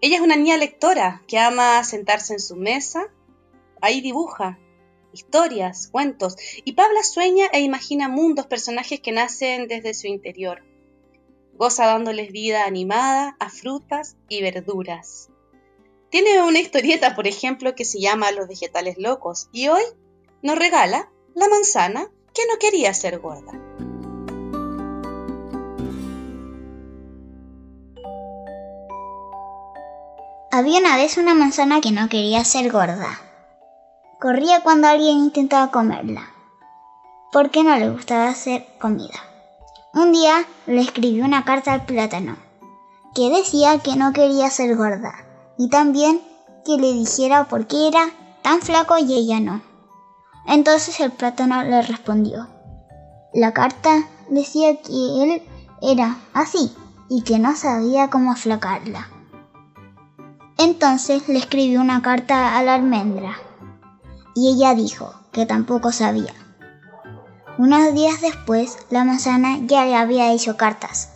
Ella 0.00 0.16
es 0.16 0.22
una 0.22 0.36
niña 0.36 0.56
lectora 0.56 1.22
que 1.26 1.38
ama 1.38 1.82
sentarse 1.84 2.32
en 2.32 2.40
su 2.40 2.56
mesa 2.56 3.10
Ahí 3.80 4.00
dibuja 4.00 4.58
historias, 5.12 5.88
cuentos, 5.88 6.36
y 6.64 6.72
Pabla 6.72 7.02
sueña 7.02 7.46
e 7.52 7.60
imagina 7.60 8.08
mundos, 8.08 8.46
personajes 8.46 9.00
que 9.00 9.10
nacen 9.10 9.66
desde 9.66 9.94
su 9.94 10.06
interior. 10.06 10.62
Goza 11.54 11.86
dándoles 11.86 12.30
vida 12.30 12.64
animada 12.64 13.36
a 13.40 13.48
frutas 13.48 14.16
y 14.28 14.40
verduras. 14.40 15.29
Tiene 16.10 16.42
una 16.42 16.58
historieta, 16.58 17.14
por 17.14 17.26
ejemplo, 17.26 17.74
que 17.74 17.84
se 17.84 18.00
llama 18.00 18.32
Los 18.32 18.48
vegetales 18.48 18.96
locos, 18.98 19.48
y 19.52 19.68
hoy 19.68 19.82
nos 20.42 20.58
regala 20.58 21.10
la 21.34 21.48
manzana 21.48 22.10
que 22.34 22.42
no 22.46 22.58
quería 22.58 22.92
ser 22.94 23.18
gorda. 23.20 23.52
Había 30.52 30.80
una 30.80 30.96
vez 30.96 31.16
una 31.16 31.34
manzana 31.34 31.80
que 31.80 31.92
no 31.92 32.08
quería 32.08 32.44
ser 32.44 32.70
gorda 32.70 33.20
corría 34.20 34.60
cuando 34.60 34.86
alguien 34.86 35.18
intentaba 35.18 35.70
comerla, 35.70 36.28
porque 37.32 37.64
no 37.64 37.74
le 37.78 37.88
gustaba 37.88 38.28
hacer 38.28 38.66
comida. 38.78 39.18
Un 39.94 40.12
día 40.12 40.44
le 40.66 40.82
escribió 40.82 41.24
una 41.24 41.44
carta 41.44 41.72
al 41.72 41.86
plátano, 41.86 42.36
que 43.14 43.30
decía 43.30 43.78
que 43.78 43.96
no 43.96 44.12
quería 44.12 44.50
ser 44.50 44.76
gorda, 44.76 45.14
y 45.60 45.68
también 45.68 46.22
que 46.64 46.78
le 46.78 46.94
dijera 46.94 47.44
por 47.44 47.66
qué 47.66 47.88
era 47.88 48.06
tan 48.40 48.62
flaco 48.62 48.96
y 48.96 49.12
ella 49.12 49.40
no. 49.40 49.60
Entonces 50.46 50.98
el 51.00 51.12
plátano 51.12 51.62
le 51.62 51.82
respondió. 51.82 52.48
La 53.34 53.52
carta 53.52 54.08
decía 54.30 54.80
que 54.80 55.22
él 55.22 55.42
era 55.82 56.16
así 56.32 56.74
y 57.10 57.24
que 57.24 57.38
no 57.38 57.54
sabía 57.56 58.08
cómo 58.08 58.32
aflacarla. 58.32 59.08
Entonces 60.56 61.28
le 61.28 61.38
escribió 61.38 61.82
una 61.82 62.00
carta 62.00 62.56
a 62.56 62.62
la 62.62 62.76
almendra 62.76 63.36
y 64.34 64.54
ella 64.54 64.74
dijo 64.74 65.12
que 65.30 65.44
tampoco 65.44 65.92
sabía. 65.92 66.32
Unos 67.58 67.92
días 67.92 68.22
después, 68.22 68.78
la 68.88 69.04
manzana 69.04 69.58
ya 69.66 69.84
le 69.84 69.94
había 69.94 70.32
hecho 70.32 70.56
cartas 70.56 71.10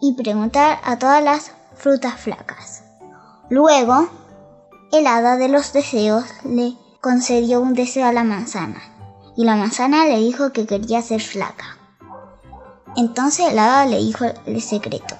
y 0.00 0.14
preguntar 0.14 0.78
a 0.84 0.96
todas 0.96 1.24
las 1.24 1.50
frutas 1.74 2.14
flacas. 2.14 2.81
Luego, 3.52 4.08
el 4.92 5.06
hada 5.06 5.36
de 5.36 5.50
los 5.50 5.74
deseos 5.74 6.24
le 6.42 6.74
concedió 7.02 7.60
un 7.60 7.74
deseo 7.74 8.06
a 8.06 8.12
la 8.14 8.24
manzana 8.24 8.80
y 9.36 9.44
la 9.44 9.56
manzana 9.56 10.06
le 10.06 10.16
dijo 10.20 10.52
que 10.52 10.64
quería 10.64 11.02
ser 11.02 11.20
flaca. 11.20 11.76
Entonces 12.96 13.52
el 13.52 13.58
hada 13.58 13.84
le 13.84 13.98
dijo 13.98 14.24
el 14.46 14.62
secreto. 14.62 15.16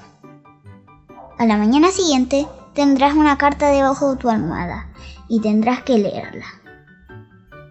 A 1.38 1.44
la 1.44 1.58
mañana 1.58 1.90
siguiente 1.90 2.48
tendrás 2.72 3.12
una 3.12 3.36
carta 3.36 3.68
debajo 3.68 4.12
de 4.12 4.16
tu 4.16 4.30
almohada 4.30 4.88
y 5.28 5.42
tendrás 5.42 5.82
que 5.82 5.98
leerla. 5.98 6.46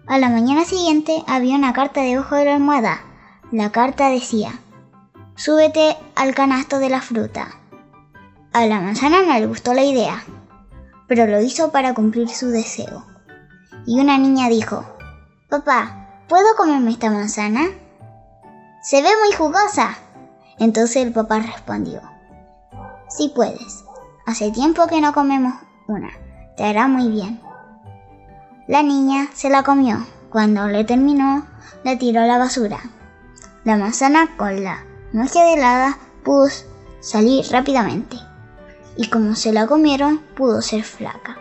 A 0.06 0.16
la 0.20 0.28
mañana 0.28 0.64
siguiente 0.64 1.24
había 1.26 1.56
una 1.56 1.72
carta 1.72 2.02
debajo 2.02 2.36
de 2.36 2.44
la 2.44 2.54
almohada. 2.54 3.00
La 3.50 3.72
carta 3.72 4.10
decía, 4.10 4.52
súbete 5.34 5.96
al 6.14 6.36
canasto 6.36 6.78
de 6.78 6.88
la 6.88 7.00
fruta. 7.00 7.48
A 8.52 8.64
la 8.66 8.80
manzana 8.80 9.22
no 9.22 9.32
le 9.32 9.46
gustó 9.46 9.74
la 9.74 9.82
idea, 9.82 10.22
pero 11.14 11.26
lo 11.26 11.42
hizo 11.42 11.70
para 11.72 11.92
cumplir 11.92 12.30
su 12.30 12.48
deseo. 12.48 13.04
Y 13.84 14.00
una 14.00 14.16
niña 14.16 14.48
dijo, 14.48 14.82
Papá, 15.50 16.24
¿puedo 16.26 16.56
comerme 16.56 16.90
esta 16.90 17.10
manzana? 17.10 17.66
Se 18.80 19.02
ve 19.02 19.10
muy 19.22 19.36
jugosa. 19.36 19.94
Entonces 20.58 21.04
el 21.04 21.12
papá 21.12 21.40
respondió, 21.40 22.00
Sí 23.10 23.30
puedes. 23.34 23.84
Hace 24.24 24.52
tiempo 24.52 24.86
que 24.86 25.02
no 25.02 25.12
comemos 25.12 25.52
una. 25.86 26.08
Te 26.56 26.64
hará 26.64 26.88
muy 26.88 27.10
bien. 27.10 27.42
La 28.66 28.82
niña 28.82 29.28
se 29.34 29.50
la 29.50 29.62
comió. 29.62 29.98
Cuando 30.30 30.66
le 30.66 30.82
terminó, 30.84 31.44
la 31.84 31.98
tiró 31.98 32.22
a 32.22 32.26
la 32.26 32.38
basura. 32.38 32.78
La 33.64 33.76
manzana 33.76 34.34
con 34.38 34.64
la 34.64 34.82
magia 35.12 35.44
de 35.44 35.52
helada 35.52 35.98
pudo 36.24 36.48
salir 37.02 37.44
rápidamente. 37.50 38.16
Y 38.96 39.08
como 39.08 39.34
se 39.34 39.52
la 39.52 39.66
comieron, 39.66 40.20
pudo 40.34 40.60
ser 40.62 40.84
flaca. 40.84 41.38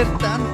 hacer 0.00 0.18
tanto. 0.18 0.49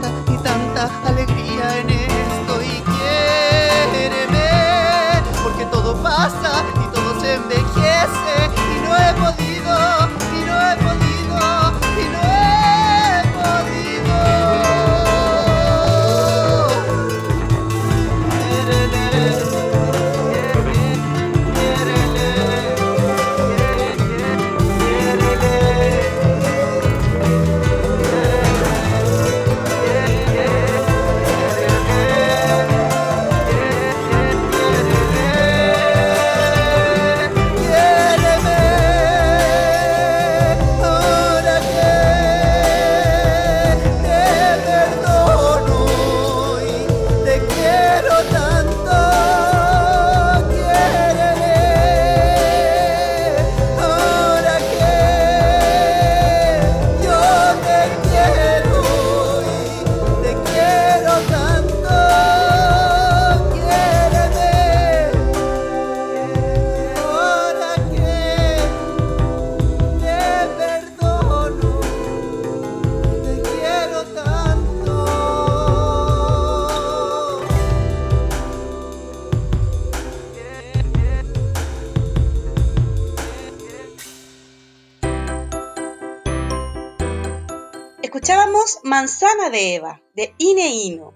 De 89.57 89.75
Eva, 89.75 90.03
de 90.15 90.35
Ine 90.37 90.69
Ino. 90.69 91.15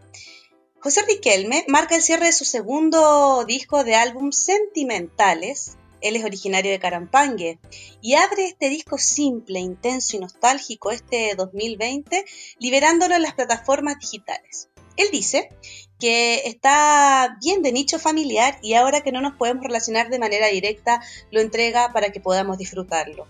José 0.80 1.02
Riquelme 1.02 1.66
marca 1.68 1.94
el 1.94 2.00
cierre 2.00 2.24
de 2.24 2.32
su 2.32 2.46
segundo 2.46 3.44
disco 3.44 3.84
de 3.84 3.96
álbum 3.96 4.32
Sentimentales. 4.32 5.76
Él 6.00 6.16
es 6.16 6.24
originario 6.24 6.70
de 6.70 6.78
Carampangue 6.78 7.58
y 8.00 8.14
abre 8.14 8.46
este 8.46 8.70
disco 8.70 8.96
simple, 8.96 9.60
intenso 9.60 10.16
y 10.16 10.20
nostálgico 10.20 10.90
este 10.90 11.34
2020, 11.34 12.24
liberándolo 12.58 13.14
en 13.14 13.22
las 13.22 13.34
plataformas 13.34 13.98
digitales. 14.00 14.70
Él 14.96 15.08
dice 15.12 15.50
que 15.98 16.46
está 16.46 17.36
bien 17.42 17.60
de 17.60 17.72
nicho 17.72 17.98
familiar 17.98 18.58
y 18.62 18.72
ahora 18.72 19.02
que 19.02 19.12
no 19.12 19.20
nos 19.20 19.36
podemos 19.36 19.64
relacionar 19.64 20.08
de 20.08 20.18
manera 20.18 20.46
directa, 20.46 21.02
lo 21.30 21.42
entrega 21.42 21.92
para 21.92 22.10
que 22.10 22.20
podamos 22.20 22.56
disfrutarlo. 22.56 23.26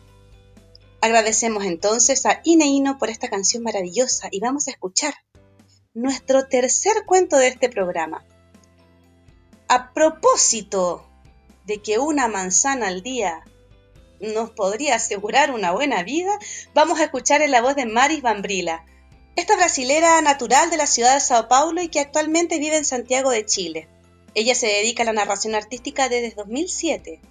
Agradecemos 1.03 1.65
entonces 1.65 2.27
a 2.27 2.41
Ineino 2.45 2.99
por 2.99 3.09
esta 3.09 3.31
canción 3.31 3.63
maravillosa 3.63 4.29
y 4.31 4.41
vamos 4.41 4.69
a 4.69 4.73
escuchar 4.73 5.15
nuestro 5.95 6.47
tercer 6.47 7.05
cuento 7.07 7.39
de 7.39 7.49
este 7.49 7.71
programa. 7.71 8.23
A 9.67 9.95
propósito 9.95 11.07
de 11.65 11.81
que 11.81 11.99
una 11.99 12.29
manzana 12.29 12.89
al 12.89 13.03
día 13.03 13.43
nos 14.21 14.51
podría 14.51 14.97
asegurar 14.97 15.53
una 15.53 15.73
buena 15.73 16.03
vida, 16.03 16.39
vamos 16.75 17.01
a 17.01 17.05
escuchar 17.05 17.41
en 17.41 17.53
la 17.53 17.63
voz 17.63 17.77
de 17.77 17.87
Maris 17.87 18.21
Bambrila, 18.21 18.85
esta 19.37 19.57
brasilera 19.57 20.21
natural 20.21 20.69
de 20.69 20.77
la 20.77 20.87
ciudad 20.87 21.15
de 21.15 21.21
Sao 21.21 21.49
Paulo 21.49 21.81
y 21.81 21.89
que 21.89 22.01
actualmente 22.01 22.59
vive 22.59 22.77
en 22.77 22.85
Santiago 22.85 23.31
de 23.31 23.47
Chile. 23.47 23.89
Ella 24.35 24.55
se 24.55 24.67
dedica 24.67 25.03
a 25.03 25.07
la 25.07 25.15
narración 25.15 25.55
artística 25.55 26.11
desde 26.11 26.37
2007 26.37 27.23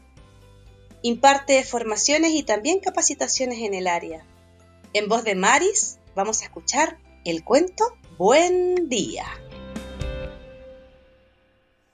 Imparte 1.01 1.63
formaciones 1.63 2.31
y 2.31 2.43
también 2.43 2.79
capacitaciones 2.79 3.59
en 3.59 3.73
el 3.73 3.87
área. 3.87 4.25
En 4.93 5.07
voz 5.07 5.23
de 5.23 5.35
Maris 5.35 5.97
vamos 6.15 6.41
a 6.41 6.45
escuchar 6.45 6.97
el 7.23 7.43
cuento 7.43 7.85
Buen 8.17 8.89
Día. 8.89 9.25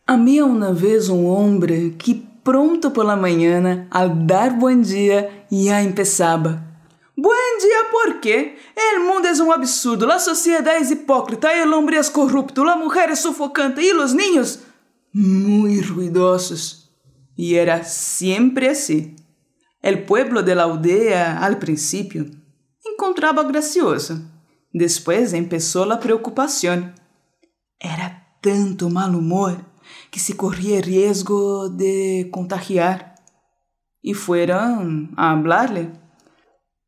Havia 0.08 0.46
uma 0.46 0.72
vez 0.72 1.10
um 1.10 1.26
homem 1.26 1.92
que, 1.98 2.24
pronto 2.44 2.92
pela 2.92 3.16
manhã, 3.16 3.88
al 3.90 4.10
dar 4.10 4.52
bom 4.52 4.80
dia, 4.80 5.46
já 5.52 5.84
começava. 5.84 6.64
Bom 7.18 7.58
dia, 7.60 7.86
por 7.92 8.20
quê? 8.20 8.56
O 8.98 9.00
mundo 9.00 9.28
é 9.28 9.34
um 9.34 9.52
absurdo, 9.52 10.12
a 10.12 10.20
sociedade 10.20 10.92
é 10.92 10.94
hipócrita, 10.94 11.48
o 11.66 11.78
homem 11.78 11.98
é 11.98 12.04
corrupto, 12.04 12.62
a 12.64 12.76
mulher 12.76 13.10
é 13.10 13.16
sufocante 13.16 13.82
e 13.82 13.94
os 13.94 14.14
niños 14.14 14.60
muito 15.14 15.94
ruidosos. 15.94 16.85
Y 17.36 17.56
era 17.56 17.84
siempre 17.84 18.70
así. 18.70 19.16
El 19.82 20.04
pueblo 20.06 20.42
de 20.42 20.56
la 20.56 20.64
aldea, 20.64 21.44
al 21.44 21.60
principio, 21.60 22.26
encontraba 22.92 23.44
gracioso. 23.44 24.20
Después 24.72 25.34
empezó 25.34 25.86
la 25.86 26.00
preocupación. 26.00 26.96
Era 27.80 28.38
tanto 28.42 28.90
mal 28.90 29.16
humor 29.16 29.66
que 30.12 30.20
se 30.20 30.36
corría 30.36 30.82
riesgo 30.82 31.70
de 31.70 32.30
contagiar. 32.32 33.16
Y 34.02 34.14
fueron 34.14 35.14
a 35.18 35.32
hablarle. 35.32 35.92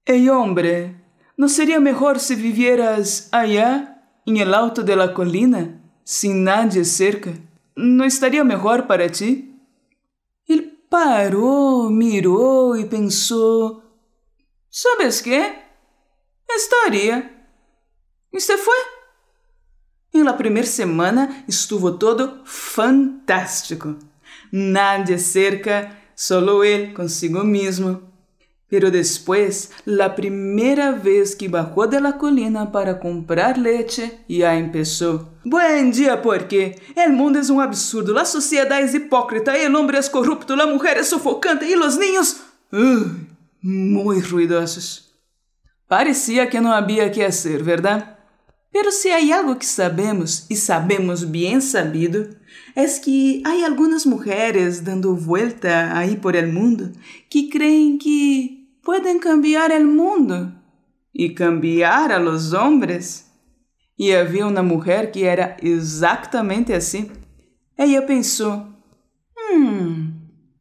Hey 0.06 0.30
hombre, 0.30 1.04
¿no 1.36 1.50
sería 1.50 1.80
mejor 1.80 2.20
si 2.20 2.36
vivieras 2.36 3.30
allá, 3.32 3.94
en 4.26 4.38
el 4.38 4.54
alto 4.54 4.84
de 4.84 4.96
la 4.96 5.14
colina, 5.14 5.82
sin 6.04 6.44
nadie 6.44 6.86
cerca? 6.86 7.32
¿No 7.76 8.04
estaría 8.04 8.44
mejor 8.44 8.88
para 8.88 9.10
ti? 9.10 9.57
Parou, 10.90 11.90
mirou 11.90 12.78
e 12.78 12.86
pensou: 12.86 13.84
Sabes 14.70 15.22
que? 15.22 15.56
Estaria. 16.50 17.32
E 18.32 18.40
se 18.40 18.58
foi? 18.58 18.78
E 20.14 20.24
na 20.24 20.34
primeira 20.34 20.68
semana 20.68 21.44
estuvo 21.48 21.98
todo 21.98 22.42
fantástico. 22.46 23.98
Nadie 24.52 25.20
cerca, 25.20 25.96
solo 26.16 26.64
ele 26.64 26.94
consigo 26.94 27.44
mesmo. 27.44 28.02
Pero 28.70 28.92
después, 28.92 29.72
la 29.86 30.14
primera 30.14 30.92
vez 30.92 31.36
que 31.36 31.48
bajó 31.48 31.88
de 31.88 32.02
la 32.02 32.18
colina 32.18 32.72
para 32.72 33.00
comprar 33.00 33.58
leche, 33.58 34.20
ya 34.28 34.58
empezó. 34.58 35.30
Buen 35.46 35.92
día, 35.92 36.22
porque 36.22 36.82
el 36.96 37.14
mundo 37.14 37.40
es 37.40 37.50
un 37.50 37.62
absurdo, 37.62 38.14
la 38.14 38.26
sociedad 38.26 38.82
es 38.82 38.94
hipócrita, 38.94 39.56
el 39.56 39.74
hombre 39.74 40.00
es 40.00 40.10
corrupto, 40.10 40.56
la 40.58 40.68
mujer 40.68 40.98
es 40.98 41.08
sofocante 41.08 41.70
y 41.70 41.76
los 41.76 41.98
niños... 41.98 42.42
Uh, 42.72 43.06
muy 43.62 44.22
ruidosos. 44.22 45.18
Parecía 45.88 46.50
que 46.50 46.60
no 46.60 46.74
había 46.74 47.12
que 47.12 47.26
hacer, 47.26 47.64
¿verdad? 47.64 48.20
Pero 48.72 48.92
si 48.92 49.10
hay 49.10 49.32
algo 49.32 49.58
que 49.58 49.66
sabemos, 49.66 50.46
y 50.50 50.58
sabemos 50.58 51.32
bien 51.32 51.62
sabido, 51.62 52.28
es 52.76 53.00
que 53.00 53.42
hay 53.44 53.64
algunas 53.64 54.06
mujeres 54.06 54.84
dando 54.84 55.16
vuelta 55.16 55.98
ahí 55.98 56.16
por 56.16 56.36
el 56.36 56.52
mundo 56.52 56.92
que 57.30 57.50
creen 57.50 57.98
que 57.98 58.57
pueden 58.88 59.20
cambiar 59.20 59.70
el 59.70 59.86
mundo 59.86 60.54
y 61.12 61.36
cambiar 61.36 62.10
a 62.10 62.20
los 62.20 62.54
hombres. 62.54 63.30
E 64.00 64.16
havia 64.16 64.48
uma 64.48 64.64
mulher 64.64 65.12
que 65.12 65.26
era 65.26 65.58
exatamente 65.62 66.72
assim. 66.72 67.12
Ela 67.78 68.02
pensou: 68.04 68.66
Hum, 69.38 70.14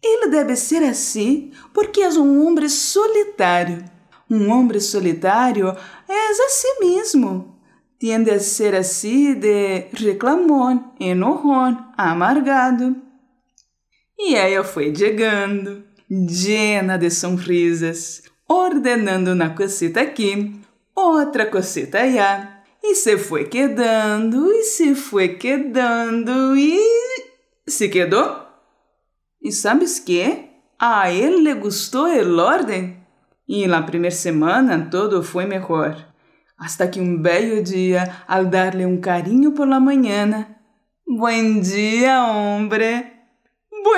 ele 0.02 0.28
deve 0.28 0.56
ser 0.56 0.82
assim 0.82 1.52
porque 1.72 2.00
é 2.00 2.08
um 2.08 2.44
homem 2.44 2.68
solitário. 2.68 3.84
Um 4.28 4.50
homem 4.50 4.80
solitário 4.80 5.68
é 6.08 6.30
assim 6.46 6.80
mesmo. 6.80 7.56
Tiende 7.96 8.32
a 8.32 8.40
ser 8.40 8.74
assim 8.74 9.34
de 9.34 9.86
reclamón, 9.92 10.94
enojón, 10.98 11.76
amargado. 11.96 12.96
E 14.18 14.34
ela 14.34 14.64
foi 14.64 14.92
chegando, 14.92 15.84
llena 16.08 16.96
de 16.96 17.10
sonrisas, 17.10 18.22
ordenando 18.48 19.32
uma 19.32 19.50
cosita 19.50 20.00
aqui, 20.00 20.60
outra 20.94 21.46
cosita 21.46 22.00
allá, 22.00 22.62
e 22.82 22.94
se 22.94 23.18
foi 23.18 23.46
quedando, 23.46 24.52
e 24.52 24.62
se 24.62 24.94
foi 24.94 25.36
quedando, 25.36 26.56
e 26.56 26.78
se 27.66 27.88
quedou. 27.88 28.46
E 29.42 29.50
sabes 29.50 29.98
que? 29.98 30.46
A 30.78 31.10
ele 31.10 31.38
le 31.38 31.54
gostou 31.54 32.06
o 32.06 32.38
ordem. 32.38 32.96
E 33.48 33.66
na 33.66 33.82
primeira 33.82 34.14
semana 34.14 34.88
todo 34.90 35.22
foi 35.22 35.46
melhor. 35.46 36.06
Hasta 36.58 36.86
que 36.88 37.00
um 37.00 37.20
belo 37.20 37.62
dia, 37.62 38.22
al 38.26 38.46
darle 38.46 38.86
um 38.86 39.00
carinho 39.00 39.52
por 39.52 39.68
la 39.68 39.80
manhã, 39.80 40.46
Buen 41.08 41.60
dia, 41.60 42.20
hombre. 42.20 43.15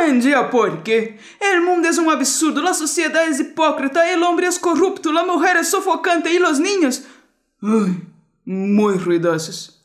Buen 0.00 0.20
día, 0.20 0.48
porque 0.48 1.18
el 1.40 1.60
mundo 1.60 1.88
es 1.88 1.98
un 1.98 2.08
absurdo, 2.08 2.62
la 2.62 2.72
sociedad 2.72 3.26
es 3.26 3.40
hipócrita, 3.40 4.10
el 4.12 4.22
hombre 4.22 4.46
es 4.46 4.58
corrupto, 4.58 5.12
la 5.12 5.24
mujer 5.24 5.56
es 5.56 5.68
sofocante 5.68 6.32
y 6.32 6.38
los 6.38 6.60
niños... 6.60 7.02
Uy, 7.60 8.06
muy 8.44 8.96
ruidosos. 8.96 9.84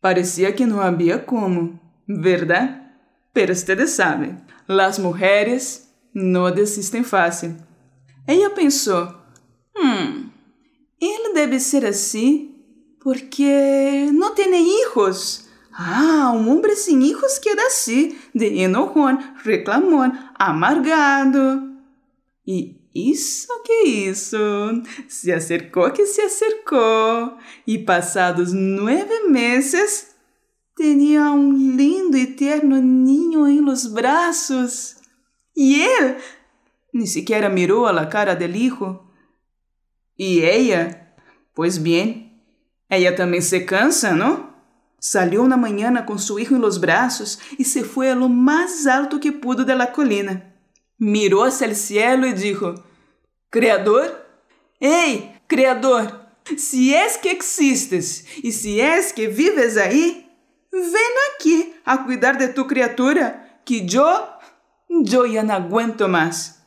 Parecía 0.00 0.54
que 0.56 0.66
no 0.66 0.80
había 0.80 1.26
como, 1.26 1.78
¿verdad? 2.06 2.94
Pero 3.34 3.52
ustedes 3.52 3.94
saben, 3.94 4.42
las 4.66 4.98
mujeres 4.98 5.90
no 6.14 6.50
desisten 6.50 7.04
fácil. 7.04 7.56
Ella 8.26 8.54
pensó, 8.54 9.22
hmm, 9.74 10.30
él 10.98 11.20
debe 11.34 11.60
ser 11.60 11.84
así 11.84 12.96
porque 13.02 14.08
no 14.14 14.32
tiene 14.32 14.60
hijos. 14.60 15.45
Ah, 15.78 16.32
um 16.34 16.56
homem 16.56 16.74
sem 16.74 17.02
hijos 17.02 17.38
queda 17.38 17.66
assim, 17.66 18.16
de 18.34 18.46
enojón, 18.62 19.18
reclamón, 19.44 20.10
amargado. 20.34 21.76
E 22.46 22.80
isso 22.94 23.48
que 23.62 23.84
isso, 23.84 24.38
se 25.06 25.30
acercou 25.30 25.90
que 25.90 26.06
se 26.06 26.22
acercou, 26.22 27.36
e 27.66 27.76
passados 27.76 28.54
nove 28.54 29.28
meses, 29.28 30.14
tinha 30.74 31.30
um 31.32 31.52
lindo 31.52 32.16
e 32.16 32.26
terno 32.28 32.80
ninho 32.80 33.46
em 33.46 33.60
los 33.60 33.86
braços. 33.86 34.96
E 35.54 35.74
ele 35.74 36.16
nem 36.94 37.04
sequer 37.04 37.50
mirou 37.50 37.84
a 37.84 38.06
cara 38.06 38.34
del 38.34 38.56
hijo. 38.56 38.98
E 40.18 40.40
ela, 40.40 40.98
pois 41.54 41.76
bem, 41.76 42.32
ela 42.88 43.14
também 43.14 43.42
se 43.42 43.60
cansa, 43.60 44.14
não? 44.14 44.55
Salió 44.98 45.42
una 45.42 45.56
mañana 45.56 46.06
con 46.06 46.18
su 46.18 46.38
hijo 46.38 46.54
en 46.54 46.62
los 46.62 46.80
brazos 46.80 47.38
y 47.58 47.64
se 47.64 47.84
fue 47.84 48.10
a 48.10 48.14
lo 48.14 48.28
alto 48.90 49.20
que 49.20 49.32
pudo 49.32 49.64
de 49.64 49.74
la 49.74 49.92
colina. 49.92 50.54
Miró 50.98 51.44
hacia 51.44 51.66
el 51.66 51.76
cielo 51.76 52.26
y 52.26 52.32
dijo, 52.32 52.74
Creador, 53.50 54.26
hey, 54.80 55.40
Creador, 55.46 56.26
si 56.56 56.94
es 56.94 57.18
que 57.18 57.30
existes 57.30 58.26
y 58.42 58.52
si 58.52 58.80
es 58.80 59.12
que 59.12 59.28
vives 59.28 59.76
ahí, 59.76 60.30
ven 60.72 60.92
aquí 61.34 61.74
a 61.84 62.04
cuidar 62.04 62.38
de 62.38 62.48
tu 62.48 62.66
criatura, 62.66 63.60
que 63.64 63.86
yo, 63.86 64.28
yo 64.88 65.26
ya 65.26 65.42
no 65.42 65.52
aguento 65.52 66.08
más. 66.08 66.64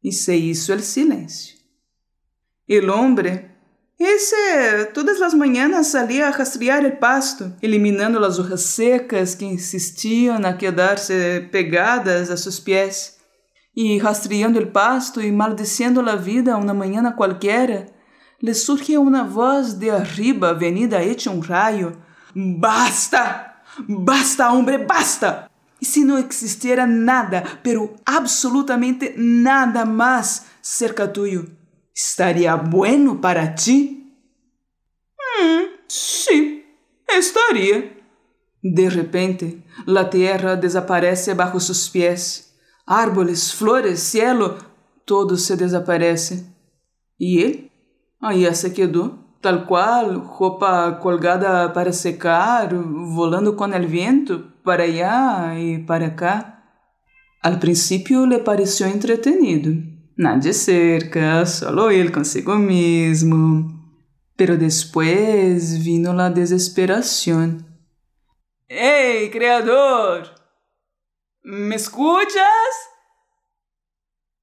Y 0.00 0.12
se 0.12 0.36
hizo 0.36 0.72
el 0.72 0.82
silencio. 0.82 1.56
El 2.66 2.90
hombre 2.90 3.51
Ese 4.04 4.86
todas 4.92 5.20
las 5.20 5.32
mañanas 5.32 5.92
salía 5.92 6.26
a 6.26 6.32
rastrear 6.32 6.84
el 6.84 6.98
pasto, 6.98 7.52
eliminando 7.60 8.18
las 8.18 8.36
hojas 8.36 8.62
secas 8.62 9.36
que 9.36 9.44
insistían 9.44 10.44
a 10.44 10.58
quedarse 10.58 11.48
pegadas 11.52 12.28
a 12.28 12.36
sus 12.36 12.60
pies. 12.60 13.20
Y 13.74 14.00
rastreando 14.00 14.58
el 14.58 14.72
pasto 14.72 15.20
y 15.20 15.30
maldiciendo 15.30 16.02
la 16.02 16.16
vida 16.16 16.56
una 16.56 16.74
mañana 16.74 17.14
cualquiera, 17.14 17.86
le 18.40 18.54
surge 18.54 18.98
una 18.98 19.22
voz 19.22 19.78
de 19.78 19.92
arriba 19.92 20.52
venida 20.52 21.00
hecha 21.00 21.30
un 21.30 21.44
rayo. 21.44 21.92
¡Basta! 22.34 23.62
¡Basta, 23.86 24.52
hombre, 24.52 24.78
basta! 24.78 25.48
Y 25.78 25.86
si 25.86 26.02
no 26.02 26.18
existiera 26.18 26.88
nada, 26.88 27.44
pero 27.62 27.94
absolutamente 28.04 29.14
nada 29.16 29.84
más 29.84 30.46
cerca 30.60 31.12
tuyo, 31.12 31.44
¿estaría 31.94 32.54
bueno 32.56 33.20
para 33.20 33.54
ti? 33.54 34.16
Mm, 35.40 35.64
sí, 35.86 36.64
estaría. 37.08 37.98
De 38.62 38.88
repente, 38.90 39.64
la 39.86 40.08
tierra 40.08 40.56
desaparece 40.56 41.34
bajo 41.34 41.58
sus 41.58 41.90
pies. 41.90 42.56
Árboles, 42.86 43.52
flores, 43.52 44.00
cielo, 44.00 44.56
todo 45.04 45.36
se 45.36 45.56
desaparece. 45.56 46.46
¿Y 47.18 47.42
él? 47.42 47.72
Aí 48.20 48.54
se 48.54 48.72
quedou, 48.72 49.18
tal 49.40 49.66
qual, 49.66 50.20
roupa 50.20 50.98
colgada 51.00 51.72
para 51.72 51.92
secar, 51.92 52.72
volando 52.72 53.56
com 53.56 53.64
o 53.64 53.88
vento, 53.88 54.52
para 54.62 54.84
allá 54.84 55.58
e 55.58 55.80
para 55.80 56.14
cá. 56.14 56.62
Al 57.42 57.58
princípio 57.58 58.24
lhe 58.24 58.38
pareceu 58.38 58.86
entretenido. 58.86 59.91
Nadie 60.16 60.52
cerca, 60.52 61.44
solo 61.46 61.90
ele 61.90 62.10
consigo 62.10 62.54
mesmo. 62.56 63.80
Pero 64.36 64.56
después 64.56 65.78
vino 65.82 66.12
la 66.12 66.28
desesperação. 66.28 67.58
Ei, 68.68 69.30
Criador! 69.30 70.42
¿Me 71.44 71.74
escuchas? 71.74 72.92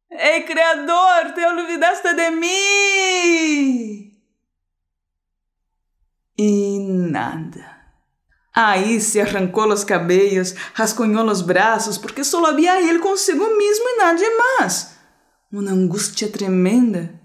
¡Ey, 0.09 0.43
creador! 0.43 1.33
¡Te 1.33 1.45
olvidaste 1.45 2.13
de 2.13 2.31
mí! 2.31 2.49
Y 6.35 6.79
nada. 6.79 7.93
Ahí 8.53 8.99
se 8.99 9.21
arrancó 9.21 9.65
los 9.65 9.85
cabellos, 9.85 10.55
rascuñó 10.75 11.23
los 11.23 11.45
brazos, 11.45 11.99
porque 11.99 12.23
solo 12.23 12.47
había 12.47 12.79
él 12.79 12.99
consigo 12.99 13.47
mismo 13.51 13.85
y 13.95 13.99
nadie 13.99 14.27
más. 14.59 14.98
Una 15.51 15.71
angustia 15.71 16.31
tremenda. 16.31 17.19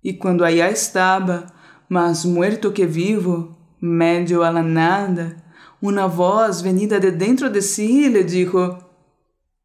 Y 0.00 0.16
cuando 0.16 0.46
allá 0.46 0.70
estaba, 0.70 1.52
más 1.90 2.24
muerto 2.24 2.72
que 2.72 2.86
vivo, 2.86 3.58
medio 3.80 4.44
a 4.44 4.50
la 4.50 4.62
nada, 4.62 5.36
una 5.80 6.06
voz 6.06 6.62
venida 6.62 6.98
de 6.98 7.12
dentro 7.12 7.50
de 7.50 7.60
sí 7.60 8.08
le 8.08 8.24
dijo: 8.24 8.78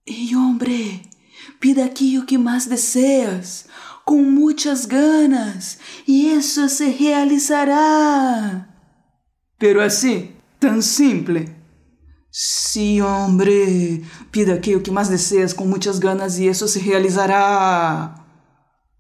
¡Ey, 0.06 0.36
hombre! 0.36 1.04
Pida 1.62 1.86
aquilo 1.86 2.26
que 2.26 2.38
mais 2.38 2.68
deseas, 2.68 3.68
com 4.04 4.22
muitas 4.22 4.86
ganas, 4.86 5.80
e 6.06 6.34
isso 6.34 6.68
se 6.68 6.90
realizará. 6.92 8.68
Pero 9.58 9.80
assim, 9.80 10.34
tão 10.60 10.82
simples. 10.82 11.50
Sí, 12.36 13.00
hombre, 13.00 14.04
pida 14.32 14.56
aquilo 14.56 14.82
que 14.82 14.90
mais 14.90 15.08
deseas 15.08 15.54
com 15.54 15.66
muitas 15.66 16.00
ganas 16.00 16.40
e 16.40 16.48
isso 16.48 16.68
se 16.68 16.80
realizará. 16.80 18.26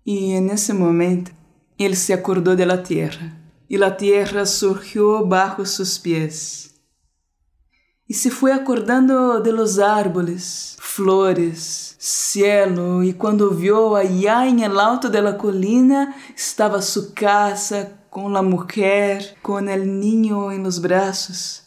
E 0.05 0.39
nesse 0.39 0.71
momento, 0.71 1.31
ele 1.79 1.95
se 1.95 2.13
acordou 2.13 2.55
de 2.55 2.63
la 2.63 2.77
tierra, 2.77 3.35
e 3.67 3.75
la 3.75 3.89
tierra 3.89 4.45
surgiu 4.45 5.25
bajo 5.25 5.65
sus 5.65 5.97
pies. 5.97 6.75
E 8.07 8.13
se 8.13 8.29
foi 8.29 8.51
acordando 8.51 9.41
de 9.41 9.51
los 9.51 9.79
árboles, 9.79 10.77
flores, 10.79 11.95
cielo 11.97 13.03
e 13.03 13.13
quando 13.13 13.49
viu 13.49 13.95
allá 13.95 14.45
em 14.45 14.61
el 14.63 14.79
alto 14.79 15.09
de 15.09 15.19
la 15.19 15.33
colina 15.33 16.13
estava 16.37 16.83
su 16.83 17.13
casa 17.15 17.93
com 18.11 18.29
la 18.29 18.43
mujer, 18.43 19.35
com 19.41 19.67
el 19.67 19.99
niño 19.99 20.51
en 20.51 20.61
los 20.61 20.77
brazos. 20.77 21.62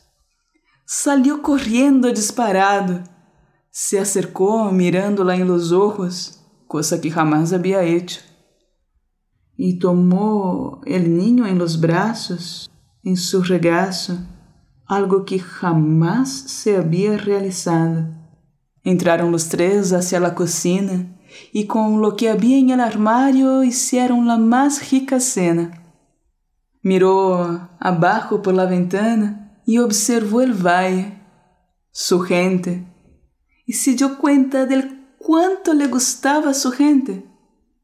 Salió 0.88 1.42
corriendo 1.42 2.12
disparado. 2.12 3.03
Se 3.72 3.99
acercou 3.99 4.70
mirándola 4.70 5.35
en 5.35 5.49
los 5.49 5.72
ojos, 5.72 6.40
cosa 6.68 7.01
que 7.01 7.11
jamás 7.11 7.53
había 7.53 7.83
hecho. 7.83 8.20
E 9.59 9.77
tomou 9.77 10.81
el 10.87 11.18
niño 11.18 11.44
en 11.44 11.59
los 11.59 11.81
brazos, 11.81 12.70
en 13.03 13.16
su 13.16 13.42
regazo, 13.42 14.16
algo 14.87 15.25
que 15.25 15.40
jamás 15.40 16.29
se 16.29 16.77
había 16.77 17.16
realizado. 17.16 18.07
Entraram 18.85 19.33
os 19.33 19.46
três 19.46 19.92
hacia 19.92 20.20
la 20.20 20.31
cocina 20.31 21.05
e 21.53 21.64
com 21.64 21.96
lo 21.96 22.12
que 22.12 22.29
havia 22.29 22.57
em 22.57 22.70
el 22.70 22.81
armário 22.81 23.64
hicieron 23.64 24.25
la 24.25 24.38
mais 24.38 24.79
rica 24.79 25.18
cena. 25.18 25.72
Mirou 26.85 27.59
abaixo 27.81 28.38
por 28.38 28.55
la 28.55 28.66
ventana 28.66 29.46
e 29.66 29.81
observou 29.81 30.40
el 30.40 30.52
valle, 30.52 31.12
su 31.92 32.20
gente, 32.20 32.87
e 33.66 33.72
se 33.72 33.94
dio 33.94 34.16
cuenta 34.18 34.64
del 34.64 35.07
quanto 35.18 35.72
le 35.72 35.88
gustava 35.88 36.55
su 36.55 36.70
gente. 36.70 37.24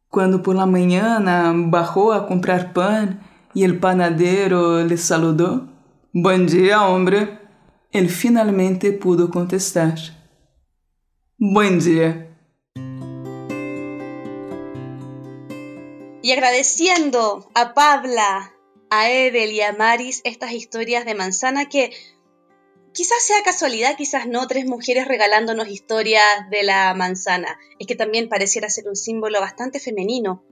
Quando 0.09 0.43
por 0.43 0.55
la 0.55 0.67
mañana 0.67 1.53
bajou 1.71 2.13
a 2.13 2.27
comprar 2.27 2.73
pan 2.73 3.21
e 3.55 3.65
el 3.65 3.79
panadero 3.79 4.85
le 4.85 4.97
saludou, 4.97 5.73
Bom 6.15 6.45
dia, 6.45 6.87
hombre. 6.87 7.39
Ele 7.91 8.11
finalmente 8.11 8.93
pudo 8.93 9.31
contestar. 9.31 9.95
Buen 11.39 11.81
día. 11.81 12.29
Y 16.23 16.33
agradeciendo 16.33 17.51
a 17.55 17.73
Pabla, 17.73 18.52
a 18.95 19.11
Edel 19.11 19.53
y 19.53 19.63
a 19.63 19.73
Maris 19.73 20.21
estas 20.23 20.53
historias 20.53 21.07
de 21.07 21.15
manzana 21.15 21.67
que 21.67 21.93
quizás 22.93 23.23
sea 23.23 23.43
casualidad, 23.43 23.97
quizás 23.97 24.27
no, 24.27 24.47
tres 24.47 24.67
mujeres 24.67 25.09
regalándonos 25.09 25.69
historias 25.69 26.23
de 26.51 26.63
la 26.63 26.93
manzana. 26.93 27.59
Es 27.79 27.87
que 27.87 27.95
también 27.95 28.29
pareciera 28.29 28.69
ser 28.69 28.87
un 28.89 28.97
símbolo 28.97 29.41
bastante 29.41 29.81
femenino. 29.81 30.45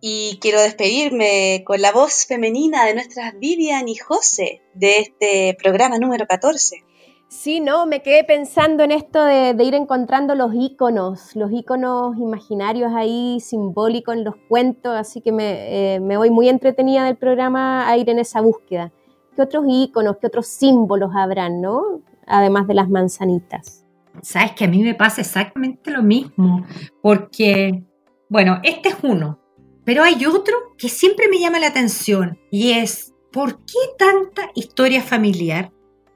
Y 0.00 0.38
quiero 0.40 0.62
despedirme 0.62 1.64
con 1.66 1.82
la 1.82 1.90
voz 1.90 2.26
femenina 2.26 2.86
de 2.86 2.94
nuestras 2.94 3.36
Vivian 3.40 3.88
y 3.88 3.96
José 3.96 4.62
de 4.74 5.00
este 5.00 5.56
programa 5.60 5.98
número 5.98 6.28
14. 6.28 6.84
Sí, 7.28 7.60
no, 7.60 7.86
me 7.86 8.00
quedé 8.00 8.24
pensando 8.24 8.84
en 8.84 8.92
esto 8.92 9.22
de, 9.24 9.56
ir 9.64 9.74
encontrando 9.74 10.34
los 10.34 10.52
iconos, 10.54 11.34
los 11.34 11.50
iconos 11.52 12.16
imaginarios 12.18 12.92
ahí, 12.94 13.40
simbólicos 13.40 14.14
en 14.14 14.24
los 14.24 14.36
cuentos, 14.48 14.94
así 14.94 15.20
que 15.20 15.32
me, 15.32 15.94
eh, 15.94 16.00
me, 16.00 16.16
voy 16.16 16.30
muy 16.30 16.48
entretenida 16.48 17.04
del 17.04 17.16
programa 17.16 17.88
a 17.88 17.96
ir 17.96 18.08
en 18.08 18.18
esa 18.18 18.40
búsqueda. 18.40 18.92
¿Qué 19.34 19.42
otros 19.42 19.64
iconos, 19.68 20.18
qué 20.18 20.28
otros 20.28 20.46
símbolos 20.46 21.10
habrán, 21.14 21.60
no? 21.60 22.02
Además 22.26 22.68
de 22.68 22.74
las 22.74 22.88
manzanitas. 22.88 23.84
Sabes 24.22 24.52
que 24.52 24.64
a 24.64 24.68
mí 24.68 24.82
me 24.82 24.94
pasa 24.94 25.20
exactamente 25.20 25.90
lo 25.90 26.02
mismo, 26.02 26.64
porque, 27.02 27.82
bueno, 28.28 28.60
este 28.62 28.90
es 28.90 28.96
uno, 29.02 29.40
pero 29.84 30.02
hay 30.02 30.24
otro 30.24 30.54
que 30.78 30.88
siempre 30.88 31.28
me 31.28 31.38
llama 31.38 31.58
la 31.58 31.66
atención 31.66 32.38
y 32.50 32.72
es, 32.72 33.12
¿por 33.32 33.58
qué 33.64 33.78
tanta 33.98 34.50
historia 34.54 35.02
familiar? 35.02 35.72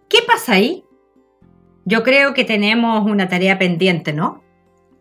¿Qué 0.08 0.18
pasa 0.26 0.54
ahí? 0.54 0.84
Yo 1.88 2.02
creo 2.02 2.34
que 2.34 2.44
tenemos 2.44 3.10
una 3.10 3.30
tarea 3.30 3.58
pendiente, 3.58 4.12
¿no? 4.12 4.44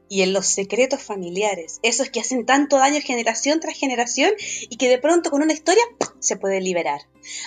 Y 0.07 0.21
en 0.21 0.31
los 0.31 0.47
secretos 0.47 1.03
familiares, 1.03 1.81
esos 1.83 2.09
que 2.09 2.21
hacen 2.21 2.45
tanto 2.45 2.77
daño 2.77 3.01
generación 3.01 3.59
tras 3.59 3.77
generación 3.77 4.31
y 4.69 4.77
que 4.77 4.87
de 4.87 4.97
pronto 4.97 5.29
con 5.29 5.41
una 5.41 5.51
historia 5.51 5.83
se 6.19 6.37
puede 6.37 6.61
liberar. 6.61 7.01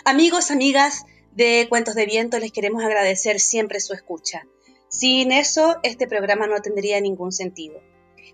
Amigos, 0.05 0.51
amigas 0.51 1.07
de 1.33 1.65
Cuentos 1.71 1.95
de 1.95 2.05
Viento, 2.05 2.39
les 2.39 2.53
queremos 2.53 2.85
agradecer 2.85 3.41
siempre 3.41 3.81
su 3.81 3.95
escucha. 3.95 4.47
Sin 4.89 5.33
eso, 5.33 5.77
este 5.85 6.07
programa 6.07 6.47
no 6.47 6.61
tendría 6.61 7.01
ningún 7.01 7.33
sentido. 7.33 7.81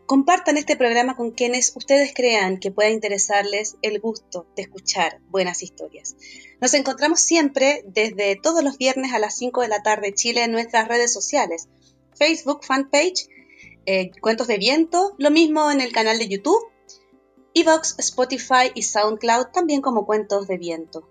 Compartan 0.07 0.57
este 0.57 0.77
programa 0.77 1.16
con 1.16 1.33
quienes 1.33 1.73
ustedes 1.75 2.12
crean 2.14 2.59
que 2.59 2.71
pueda 2.71 2.90
interesarles 2.90 3.77
el 3.83 3.99
gusto 3.99 4.47
de 4.55 4.62
escuchar 4.62 5.19
buenas 5.31 5.64
historias. 5.64 6.14
Nos 6.61 6.75
encontramos 6.75 7.21
siempre 7.21 7.83
desde 7.87 8.37
todos 8.37 8.62
los 8.62 8.79
viernes 8.79 9.12
a 9.12 9.19
las 9.19 9.37
5 9.37 9.62
de 9.62 9.69
la 9.69 9.83
tarde 9.83 10.14
Chile 10.14 10.45
en 10.45 10.53
nuestras 10.53 10.87
redes 10.87 11.12
sociales, 11.12 11.69
Facebook 12.14 12.64
fanpage, 12.64 13.27
eh, 13.87 14.12
Cuentos 14.21 14.47
de 14.47 14.59
Viento, 14.59 15.16
lo 15.19 15.33
mismo 15.33 15.73
en 15.73 15.81
el 15.81 15.90
canal 15.90 16.19
de 16.19 16.29
YouTube, 16.29 16.64
Evox, 17.55 17.99
Spotify 17.99 18.71
y 18.75 18.83
SoundCloud 18.83 19.47
también 19.53 19.81
como 19.81 20.07
Cuentos 20.07 20.47
de 20.47 20.57
Viento. 20.57 21.09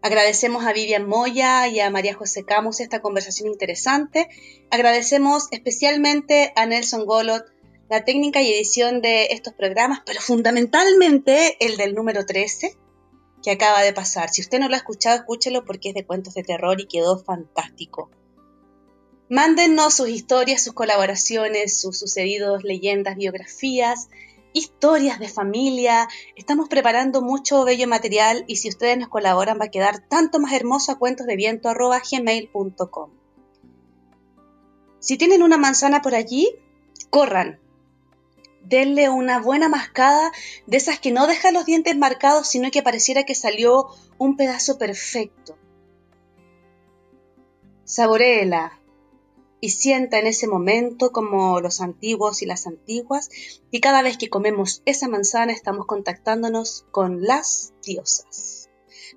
Agradecemos 0.00 0.64
a 0.64 0.72
Vivian 0.72 1.08
Moya 1.08 1.66
y 1.66 1.80
a 1.80 1.90
María 1.90 2.14
José 2.14 2.44
Camus 2.44 2.78
esta 2.78 3.02
conversación 3.02 3.48
interesante. 3.48 4.28
Agradecemos 4.70 5.48
especialmente 5.50 6.52
a 6.54 6.66
Nelson 6.66 7.06
Golot, 7.06 7.44
la 7.88 8.04
técnica 8.04 8.42
y 8.42 8.52
edición 8.52 9.00
de 9.00 9.26
estos 9.26 9.54
programas, 9.54 10.00
pero 10.04 10.20
fundamentalmente 10.20 11.56
el 11.64 11.76
del 11.76 11.94
número 11.94 12.26
13, 12.26 12.76
que 13.42 13.50
acaba 13.52 13.82
de 13.82 13.92
pasar. 13.92 14.30
Si 14.30 14.40
usted 14.40 14.58
no 14.58 14.68
lo 14.68 14.74
ha 14.74 14.78
escuchado, 14.78 15.16
escúchelo 15.16 15.64
porque 15.64 15.90
es 15.90 15.94
de 15.94 16.04
cuentos 16.04 16.34
de 16.34 16.42
terror 16.42 16.80
y 16.80 16.86
quedó 16.86 17.18
fantástico. 17.18 18.10
Mándennos 19.28 19.94
sus 19.94 20.08
historias, 20.08 20.62
sus 20.62 20.72
colaboraciones, 20.72 21.80
sus 21.80 21.98
sucedidos, 21.98 22.64
leyendas, 22.64 23.16
biografías, 23.16 24.08
historias 24.52 25.18
de 25.18 25.28
familia. 25.28 26.08
Estamos 26.34 26.68
preparando 26.68 27.22
mucho 27.22 27.64
bello 27.64 27.86
material 27.86 28.44
y 28.46 28.56
si 28.56 28.68
ustedes 28.68 28.98
nos 28.98 29.08
colaboran 29.08 29.60
va 29.60 29.66
a 29.66 29.70
quedar 29.70 30.08
tanto 30.08 30.40
más 30.40 30.52
hermoso 30.52 30.92
a 30.92 30.98
cuentos 30.98 31.26
de 31.26 31.36
viento 31.36 31.68
Si 34.98 35.18
tienen 35.18 35.42
una 35.42 35.56
manzana 35.56 36.02
por 36.02 36.14
allí, 36.14 36.56
corran, 37.10 37.60
denle 38.68 39.08
una 39.08 39.40
buena 39.40 39.68
mascada 39.68 40.32
de 40.66 40.76
esas 40.76 40.98
que 40.98 41.12
no 41.12 41.26
dejan 41.26 41.54
los 41.54 41.66
dientes 41.66 41.96
marcados, 41.96 42.48
sino 42.48 42.70
que 42.70 42.82
pareciera 42.82 43.24
que 43.24 43.34
salió 43.34 43.88
un 44.18 44.36
pedazo 44.36 44.78
perfecto. 44.78 45.56
Saboreela 47.84 48.80
y 49.60 49.70
sienta 49.70 50.18
en 50.18 50.26
ese 50.26 50.46
momento 50.46 51.12
como 51.12 51.60
los 51.60 51.80
antiguos 51.80 52.42
y 52.42 52.46
las 52.46 52.66
antiguas, 52.66 53.30
y 53.70 53.80
cada 53.80 54.02
vez 54.02 54.18
que 54.18 54.28
comemos 54.28 54.82
esa 54.84 55.08
manzana 55.08 55.52
estamos 55.52 55.86
contactándonos 55.86 56.84
con 56.90 57.22
las 57.22 57.72
diosas. 57.82 58.68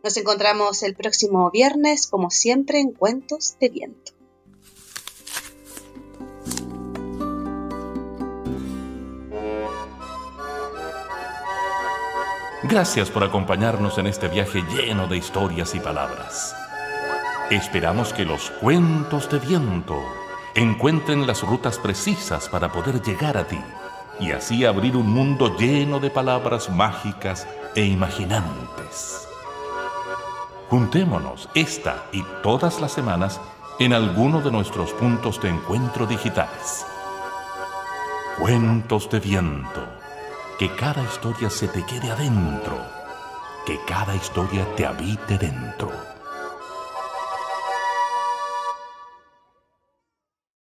Nos 0.04 0.16
encontramos 0.18 0.82
el 0.84 0.96
próximo 0.96 1.52
viernes, 1.52 2.08
como 2.08 2.30
siempre, 2.30 2.80
en 2.80 2.92
Cuentos 2.92 3.58
de 3.60 3.70
Viento. 3.70 4.19
Gracias 12.70 13.10
por 13.10 13.24
acompañarnos 13.24 13.98
en 13.98 14.06
este 14.06 14.28
viaje 14.28 14.62
lleno 14.62 15.08
de 15.08 15.18
historias 15.18 15.74
y 15.74 15.80
palabras. 15.80 16.56
Esperamos 17.50 18.14
que 18.14 18.26
los 18.26 18.52
cuentos 18.62 19.28
de 19.28 19.40
viento 19.40 20.00
encuentren 20.54 21.26
las 21.26 21.42
rutas 21.42 21.80
precisas 21.80 22.48
para 22.48 22.72
poder 22.72 23.02
llegar 23.02 23.38
a 23.38 23.48
ti 23.48 23.60
y 24.20 24.34
así 24.34 24.66
abrir 24.66 24.96
un 24.96 25.10
mundo 25.10 25.58
lleno 25.58 26.00
de 26.00 26.12
palabras 26.12 26.70
mágicas 26.70 27.48
e 27.76 27.86
imaginantes. 27.86 29.28
Juntémonos 30.70 31.50
esta 31.56 32.06
y 32.12 32.24
todas 32.44 32.80
las 32.80 32.92
semanas 32.92 33.42
en 33.80 33.94
alguno 33.94 34.42
de 34.42 34.52
nuestros 34.52 34.94
puntos 34.94 35.42
de 35.42 35.50
encuentro 35.50 36.06
digitales. 36.06 36.86
Cuentos 38.38 39.10
de 39.10 39.20
viento 39.20 39.99
que 40.60 40.70
cada 40.76 41.02
historia 41.02 41.50
se 41.50 41.70
te 41.70 41.86
quede 41.86 42.12
adentro, 42.12 42.78
que 43.66 43.80
cada 43.88 44.14
historia 44.14 44.68
te 44.76 44.86
habite 44.86 45.38
dentro. 45.38 46.09